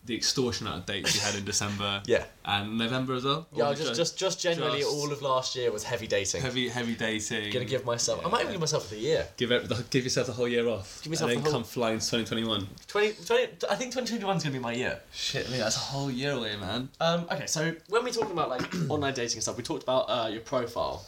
[0.06, 2.24] the extortion amount of dates he had in December Yeah.
[2.44, 3.46] and November as well.
[3.54, 6.42] Yeah, just just just generally just- all of last year was heavy dating.
[6.42, 7.52] heavy, heavy dating.
[7.52, 8.24] Gonna give myself.
[8.24, 9.26] I might even give myself the year.
[9.36, 11.00] give it, give yourself the whole year off.
[11.02, 12.66] Give myself and then the whole- come flying to 2021.
[12.88, 15.00] 20, 20 I think 2021 is gonna be my year.
[15.12, 16.88] Shit, man, that's a whole year away, man.
[17.00, 20.04] Um, okay, so when we're talking about like online dating and stuff, we talked about
[20.08, 21.04] uh, your profile.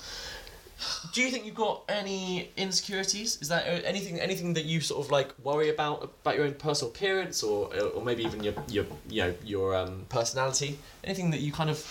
[1.13, 3.41] Do you think you've got any insecurities?
[3.41, 6.55] Is that uh, anything anything that you sort of like worry about about your own
[6.55, 10.79] personal appearance or or maybe even your your you know your um, personality?
[11.03, 11.85] Anything that you kind of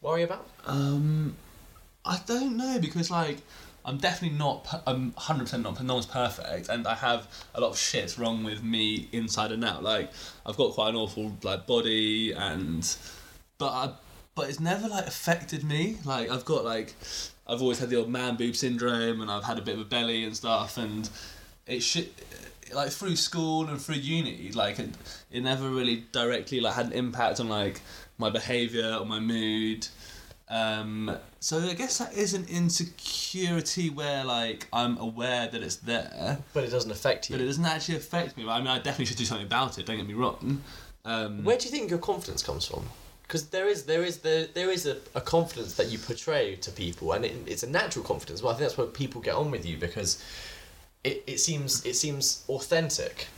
[0.00, 0.46] worry about?
[0.66, 1.34] Um,
[2.04, 3.38] I don't know because like
[3.84, 4.82] I'm definitely not.
[4.86, 5.82] I'm hundred percent not.
[5.82, 9.64] No one's perfect, and I have a lot of shit wrong with me inside and
[9.64, 9.82] out.
[9.82, 10.12] Like
[10.46, 12.96] I've got quite an awful like body, and
[13.58, 13.92] but I,
[14.34, 15.98] but it's never like affected me.
[16.04, 16.94] Like I've got like
[17.46, 19.84] I've always had the old man boob syndrome, and I've had a bit of a
[19.84, 21.08] belly and stuff, and
[21.66, 22.08] it should
[22.72, 24.90] like through school and through uni, like it,
[25.30, 27.80] it never really directly like had an impact on like
[28.18, 29.86] my behaviour or my mood.
[30.48, 36.38] Um, so I guess that is an insecurity where like I'm aware that it's there,
[36.52, 37.36] But it doesn't affect you.
[37.36, 38.46] but it doesn't actually affect me.
[38.48, 39.86] I mean, I definitely should do something about it.
[39.86, 40.62] Don't get me wrong.
[41.04, 42.84] Um, Where do you think your confidence comes from?
[43.22, 46.70] Because there is there is there, there is a, a confidence that you portray to
[46.70, 48.42] people, and it, it's a natural confidence.
[48.42, 50.22] Well, I think that's where people get on with you because
[51.04, 53.28] it, it seems it seems authentic.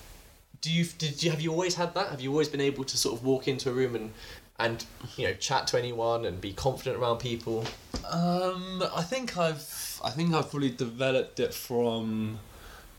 [0.61, 2.09] Do you did you have you always had that?
[2.09, 4.13] Have you always been able to sort of walk into a room and
[4.59, 4.85] and
[5.17, 7.65] you know chat to anyone and be confident around people?
[8.11, 12.39] Um, I think I've I think I've probably developed it from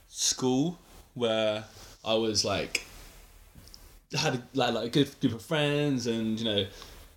[0.07, 0.77] school
[1.13, 1.65] where
[2.03, 2.85] I was like
[4.13, 6.65] had a, like, like a good group of friends and you know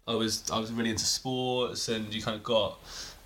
[0.06, 2.80] I was I was really into sports and you kind of got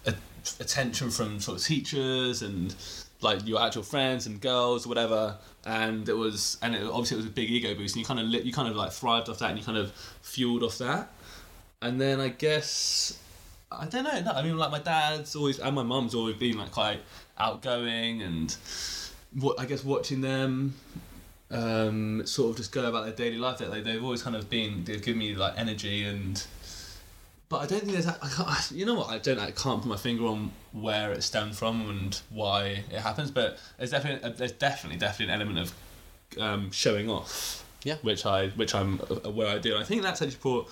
[0.07, 0.15] a,
[0.59, 2.75] attention from sort of teachers and
[3.21, 5.39] like your actual friends and girls whatever.
[5.65, 8.19] And it was and it, obviously it was a big ego boost and you kind
[8.19, 9.93] of lit, you kind of like thrived off that and you kind of
[10.23, 11.13] fueled off that.
[11.81, 13.19] And then I guess
[13.71, 16.59] I don't know no I mean like my dad's always and my mum's always been
[16.59, 17.01] like quite
[17.39, 18.55] outgoing and
[19.35, 20.75] what I guess watching them
[21.53, 23.59] um, sort of just go about their daily life.
[23.59, 26.45] That they they've always kind of been they've given me like energy and.
[27.49, 28.07] But I don't think there's.
[28.07, 29.11] I can't, you know what?
[29.11, 29.39] I don't.
[29.39, 33.31] I can't put my finger on where it stemmed from and why it happens.
[33.31, 37.65] But there's definitely there's definitely definitely an element of um, showing off.
[37.85, 37.97] Yeah.
[38.01, 39.75] Which I which I'm aware I do.
[39.75, 40.71] And I think that's actually brought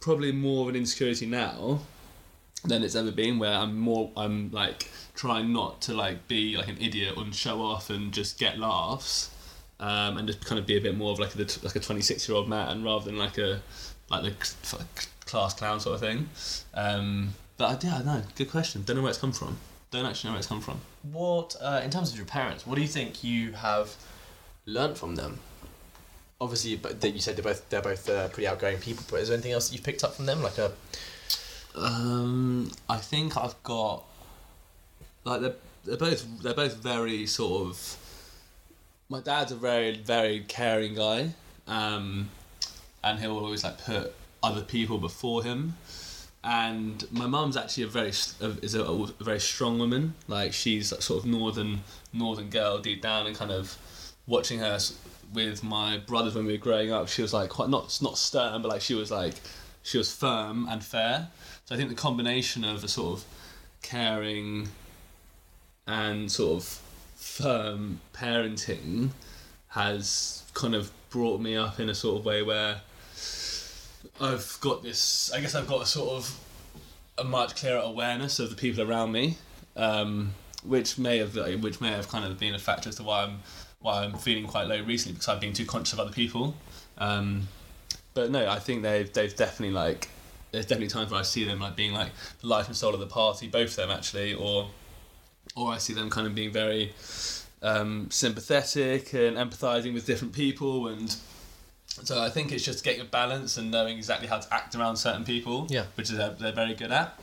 [0.00, 1.80] probably more of an insecurity now
[2.64, 3.38] than it's ever been.
[3.38, 4.10] Where I'm more.
[4.14, 8.38] I'm like trying not to like be like an idiot and show off and just
[8.38, 9.30] get laughs
[9.84, 12.26] um, and just kind of be a bit more of like a like a 26
[12.26, 13.60] year old man rather than like a
[14.10, 14.84] like the
[15.26, 16.30] class clown sort of thing.
[16.72, 18.82] Um, but yeah, no, good question.
[18.84, 19.58] Don't know where it's come from.
[19.90, 20.80] Don't actually know where it's come from.
[21.12, 23.94] What, uh, in terms of your parents, what do you think you have
[24.64, 25.40] learnt from them?
[26.40, 29.04] Obviously, but you said they're both they're both uh, pretty outgoing people.
[29.10, 30.72] But is there anything else that you've picked up from them, like a?
[31.74, 34.02] Um, I think I've got
[35.24, 37.98] like they're, they're both they're both very sort of
[39.08, 41.34] my dad's a very very caring guy
[41.66, 42.30] um,
[43.02, 45.76] and he'll always like put other people before him.
[46.42, 50.14] And my mum's actually a very is a, a, very strong woman.
[50.28, 51.80] Like she's like sort of northern
[52.12, 53.78] northern girl deep down and kind of
[54.26, 54.78] watching her
[55.32, 58.62] with my brothers when we were growing up she was like quite not not stern
[58.62, 59.34] but like she was like
[59.82, 61.28] she was firm and fair.
[61.64, 63.24] So i think the combination of a sort of
[63.80, 64.68] caring
[65.86, 66.80] and sort of
[67.34, 69.10] firm parenting
[69.66, 72.80] has kind of brought me up in a sort of way where
[74.20, 75.32] I've got this.
[75.32, 76.40] I guess I've got a sort of
[77.18, 79.36] a much clearer awareness of the people around me,
[79.74, 80.32] um,
[80.62, 83.40] which may have which may have kind of been a factor as to why I'm
[83.80, 86.54] why I'm feeling quite low recently because I've been too conscious of other people.
[86.98, 87.48] Um,
[88.14, 90.08] but no, I think they've they've definitely like
[90.52, 92.10] there's definitely times where I see them like being like
[92.40, 94.68] the life and soul of the party, both of them actually, or
[95.56, 96.92] or I see them kind of being very
[97.62, 101.14] um, sympathetic and empathizing with different people and
[102.02, 104.96] so I think it's just getting a balance and knowing exactly how to act around
[104.96, 105.84] certain people yeah.
[105.94, 107.18] which is they're, they're very good at.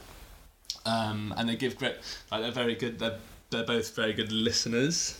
[0.86, 1.96] Um, and they give great
[2.32, 3.18] like they're very good they're,
[3.50, 5.20] they're both very good listeners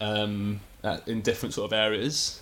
[0.00, 2.40] um, at, in different sort of areas.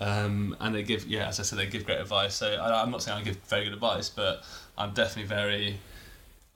[0.00, 2.34] Um, and they give yeah as I said they give great advice.
[2.34, 4.42] So I, I'm not saying I give very good advice but
[4.76, 5.78] I'm definitely very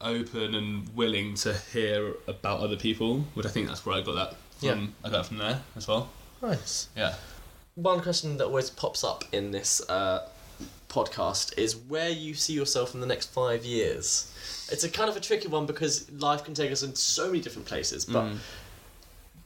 [0.02, 4.14] open and willing to hear about other people, which I think that's where I got
[4.14, 4.68] that from.
[4.68, 5.08] Yeah.
[5.08, 6.10] I got from there as well.
[6.42, 6.88] Nice.
[6.96, 7.14] Yeah.
[7.74, 10.28] One question that always pops up in this uh,
[10.88, 14.32] podcast is where you see yourself in the next five years.
[14.70, 17.40] It's a kind of a tricky one because life can take us in so many
[17.40, 18.24] different places, but.
[18.24, 18.36] Mm.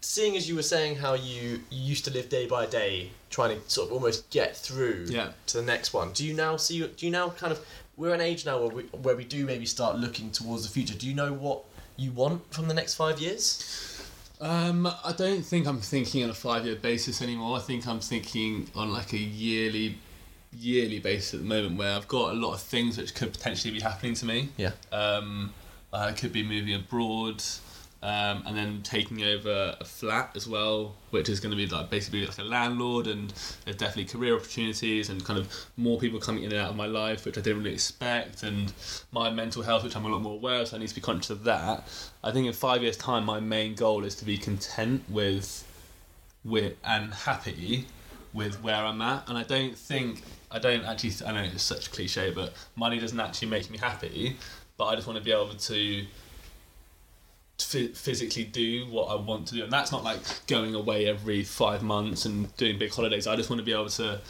[0.03, 3.61] Seeing as you were saying how you, you used to live day by day, trying
[3.61, 5.31] to sort of almost get through yeah.
[5.47, 6.87] to the next one, do you now see?
[6.87, 7.67] Do you now kind of
[7.97, 10.95] we're an age now where we, where we do maybe start looking towards the future.
[10.95, 11.65] Do you know what
[11.97, 14.03] you want from the next five years?
[14.41, 17.57] Um, I don't think I'm thinking on a five year basis anymore.
[17.57, 19.99] I think I'm thinking on like a yearly
[20.59, 23.73] yearly basis at the moment where I've got a lot of things which could potentially
[23.75, 24.49] be happening to me.
[24.57, 24.73] Yeah.
[24.93, 25.53] Um,
[25.93, 27.43] I could be moving abroad
[28.03, 31.91] um, and then taking over a flat as well, which is going to be like
[31.91, 33.33] basically like a landlord, and
[33.65, 36.87] there's definitely career opportunities and kind of more people coming in and out of my
[36.87, 38.73] life, which I didn't really expect, and
[39.13, 41.01] my mental health, which I'm a lot more aware of, so I need to be
[41.01, 41.89] conscious of that.
[42.23, 45.67] I think in five years' time, my main goal is to be content with,
[46.45, 47.87] with and happy
[48.33, 51.13] with where I'm at, and I don't think I don't actually.
[51.27, 54.37] I know it's such a cliche, but money doesn't actually make me happy.
[54.77, 56.07] But I just want to be able to
[57.63, 61.83] physically do what I want to do, and that's not like going away every five
[61.83, 63.27] months and doing big holidays.
[63.27, 64.21] I just want to be able to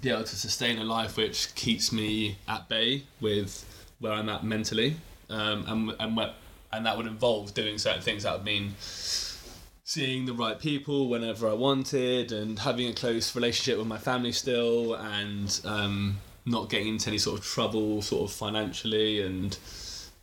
[0.00, 3.64] be able to sustain a life which keeps me at bay with
[4.00, 4.96] where I'm at mentally,
[5.30, 6.34] um, and and what,
[6.72, 8.22] and that would involve doing certain things.
[8.22, 13.78] That would mean seeing the right people whenever I wanted, and having a close relationship
[13.78, 18.36] with my family still, and um, not getting into any sort of trouble, sort of
[18.36, 19.58] financially, and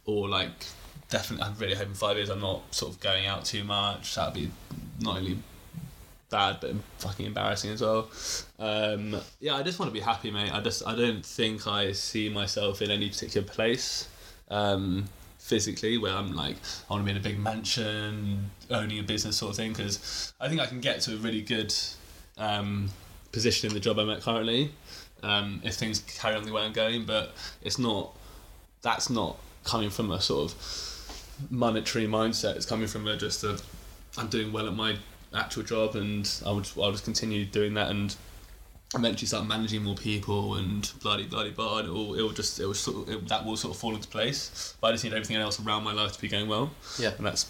[0.06, 0.66] or like
[1.12, 4.16] definitely, I'm really hoping five years I'm not sort of going out too much.
[4.16, 4.49] That'd be
[4.99, 5.38] not only
[6.32, 8.09] bad but fucking embarrassing as well.
[8.57, 10.51] Um, yeah, I just want to be happy, mate.
[10.51, 14.07] I just I don't think I see myself in any particular place.
[14.49, 15.05] Um,
[15.38, 16.55] physically, where I'm like,
[16.89, 20.34] I want to be in a big mansion, owning a business sort of thing, because
[20.39, 21.74] I think I can get to a really good
[22.38, 22.89] um,
[23.32, 24.72] position in the job I'm at currently
[25.24, 27.05] um, if things carry on the way I'm going.
[27.05, 28.16] But it's not.
[28.82, 30.91] That's not coming from a sort of
[31.50, 32.56] monetary mindset.
[32.56, 33.60] It's coming from a just a.
[34.18, 34.98] I'm doing well at my
[35.34, 38.16] actual job, and I would I'll just continue doing that and
[38.94, 41.80] eventually start managing more people and bloody bloody blah.
[41.80, 43.80] And it will it will just it will sort of, it, that will sort of
[43.80, 44.76] fall into place.
[44.82, 46.72] But I just need everything else around my life to be going well.
[47.00, 47.12] Yeah.
[47.18, 47.50] and that's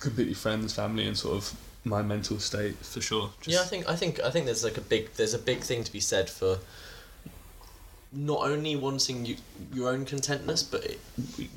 [0.00, 1.54] completely friends, family, and sort of
[1.84, 3.30] my mental state for sure.
[3.40, 5.60] Just, yeah, I think I think I think there's like a big there's a big
[5.60, 6.58] thing to be said for
[8.12, 9.36] not only wanting you,
[9.72, 11.00] your own contentness, but it,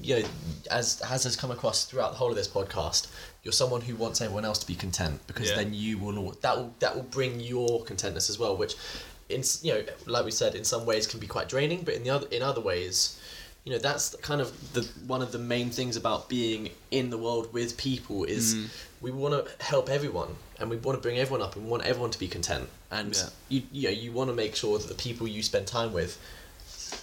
[0.01, 0.25] you know,
[0.71, 3.07] as as has come across throughout the whole of this podcast,
[3.43, 5.57] you're someone who wants everyone else to be content because Yeah.
[5.57, 8.75] then you will that will that will bring your contentness as well, which
[9.29, 12.03] in you know like we said in some ways can be quite draining, but in
[12.03, 13.19] the other in other ways.
[13.67, 17.17] You know that's kind of the one of the main things about being in the
[17.17, 18.67] world with people is Mm.
[19.01, 21.81] we want to help everyone and we want to bring everyone up and we want
[21.83, 23.29] everyone to be content and Yeah.
[23.49, 26.19] you you know you want to make sure that the people you spend time with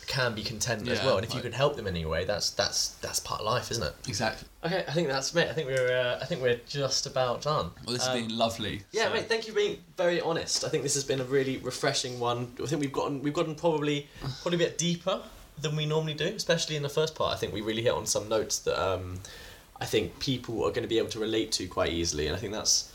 [0.07, 2.51] can be content as well and if you can help them in any way that's
[2.51, 3.95] that's that's part of life isn't it?
[4.07, 4.47] Exactly.
[4.65, 7.71] okay i think that's it i think we're uh, i think we're just about done.
[7.85, 8.83] Well, this Um, has been lovely.
[8.93, 10.65] yeah so- mate thank you for being very honest.
[10.65, 12.53] I think this has been a really refreshing one.
[12.63, 14.09] I think we've gotten we've gotten probably
[14.43, 15.21] probably a bit deeper
[15.61, 17.35] than we normally do especially in the first part.
[17.35, 19.21] I think we really hit on some notes that um
[19.81, 22.39] i think people are going to be able to relate to quite easily and i
[22.39, 22.92] think that's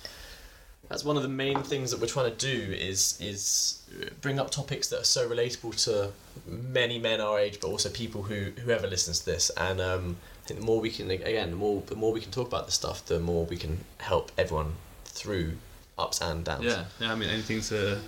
[0.90, 3.82] that's one of the main things that we're trying to do is is
[4.22, 6.12] bring up topics that are so relatable to
[6.48, 9.50] many men our age, but also people who whoever listens to this.
[9.58, 12.32] And um, I think the more we can again, the more the more we can
[12.32, 14.74] talk about this stuff, the more we can help everyone
[15.06, 15.54] through
[15.98, 16.64] ups and downs.
[16.64, 17.12] Yeah, yeah.
[17.12, 18.00] I mean, anything to,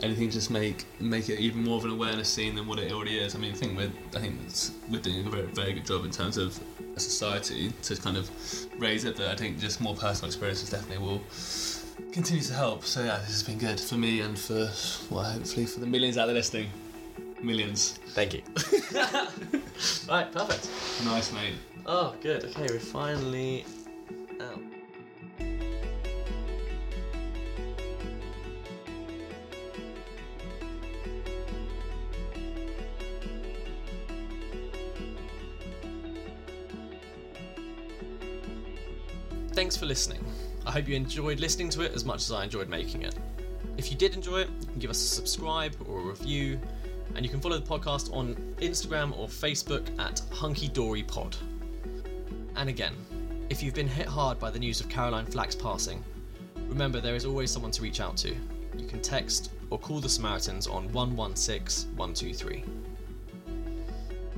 [0.00, 3.18] anything just make make it even more of an awareness scene than what it already
[3.18, 3.34] is.
[3.34, 4.36] I mean, I think we're, I think
[4.90, 6.58] we're doing a very, very good job in terms of
[6.96, 8.30] a society to kind of
[8.78, 9.16] raise it.
[9.16, 11.20] But I think just more personal experiences definitely will
[12.12, 12.84] continue to help.
[12.84, 14.70] So yeah, this has been good for me and for,
[15.10, 16.68] well, hopefully for the millions out there listening.
[17.42, 17.98] Millions.
[18.08, 18.42] Thank you.
[20.08, 20.70] right, perfect.
[21.04, 21.54] Nice, mate.
[21.86, 22.44] Oh, good.
[22.44, 23.64] Okay, we're finally
[24.40, 24.60] out.
[39.52, 40.23] Thanks for listening.
[40.74, 43.14] I hope you enjoyed listening to it as much as I enjoyed making it.
[43.76, 46.58] If you did enjoy it, you can give us a subscribe or a review,
[47.14, 51.36] and you can follow the podcast on Instagram or Facebook at Hunky Dory Pod.
[52.56, 52.92] And again,
[53.50, 56.02] if you've been hit hard by the news of Caroline Flack's passing,
[56.66, 58.34] remember there is always someone to reach out to.
[58.76, 62.64] You can text or call the Samaritans on 116 123.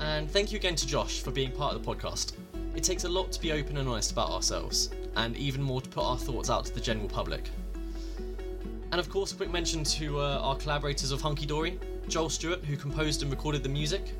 [0.00, 2.34] And thank you again to Josh for being part of the podcast.
[2.74, 5.88] It takes a lot to be open and honest about ourselves, and even more to
[5.88, 7.50] put our thoughts out to the general public.
[8.92, 12.64] And of course, a quick mention to uh, our collaborators of Hunky Dory, Joel Stewart,
[12.64, 14.12] who composed and recorded the music.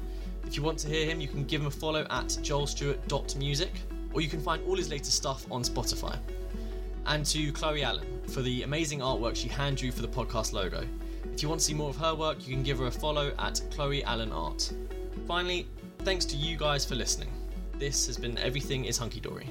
[0.47, 3.73] If you want to hear him, you can give him a follow at joelstewart.music,
[4.13, 6.19] or you can find all his latest stuff on Spotify.
[7.07, 10.85] And to Chloe Allen for the amazing artwork she hand drew for the podcast logo.
[11.33, 13.33] If you want to see more of her work, you can give her a follow
[13.39, 14.73] at Chloe Allen Art.
[15.29, 15.69] Finally,
[16.01, 17.29] thanks to you guys for listening.
[17.79, 19.49] This has been Everything is Hunky Dory.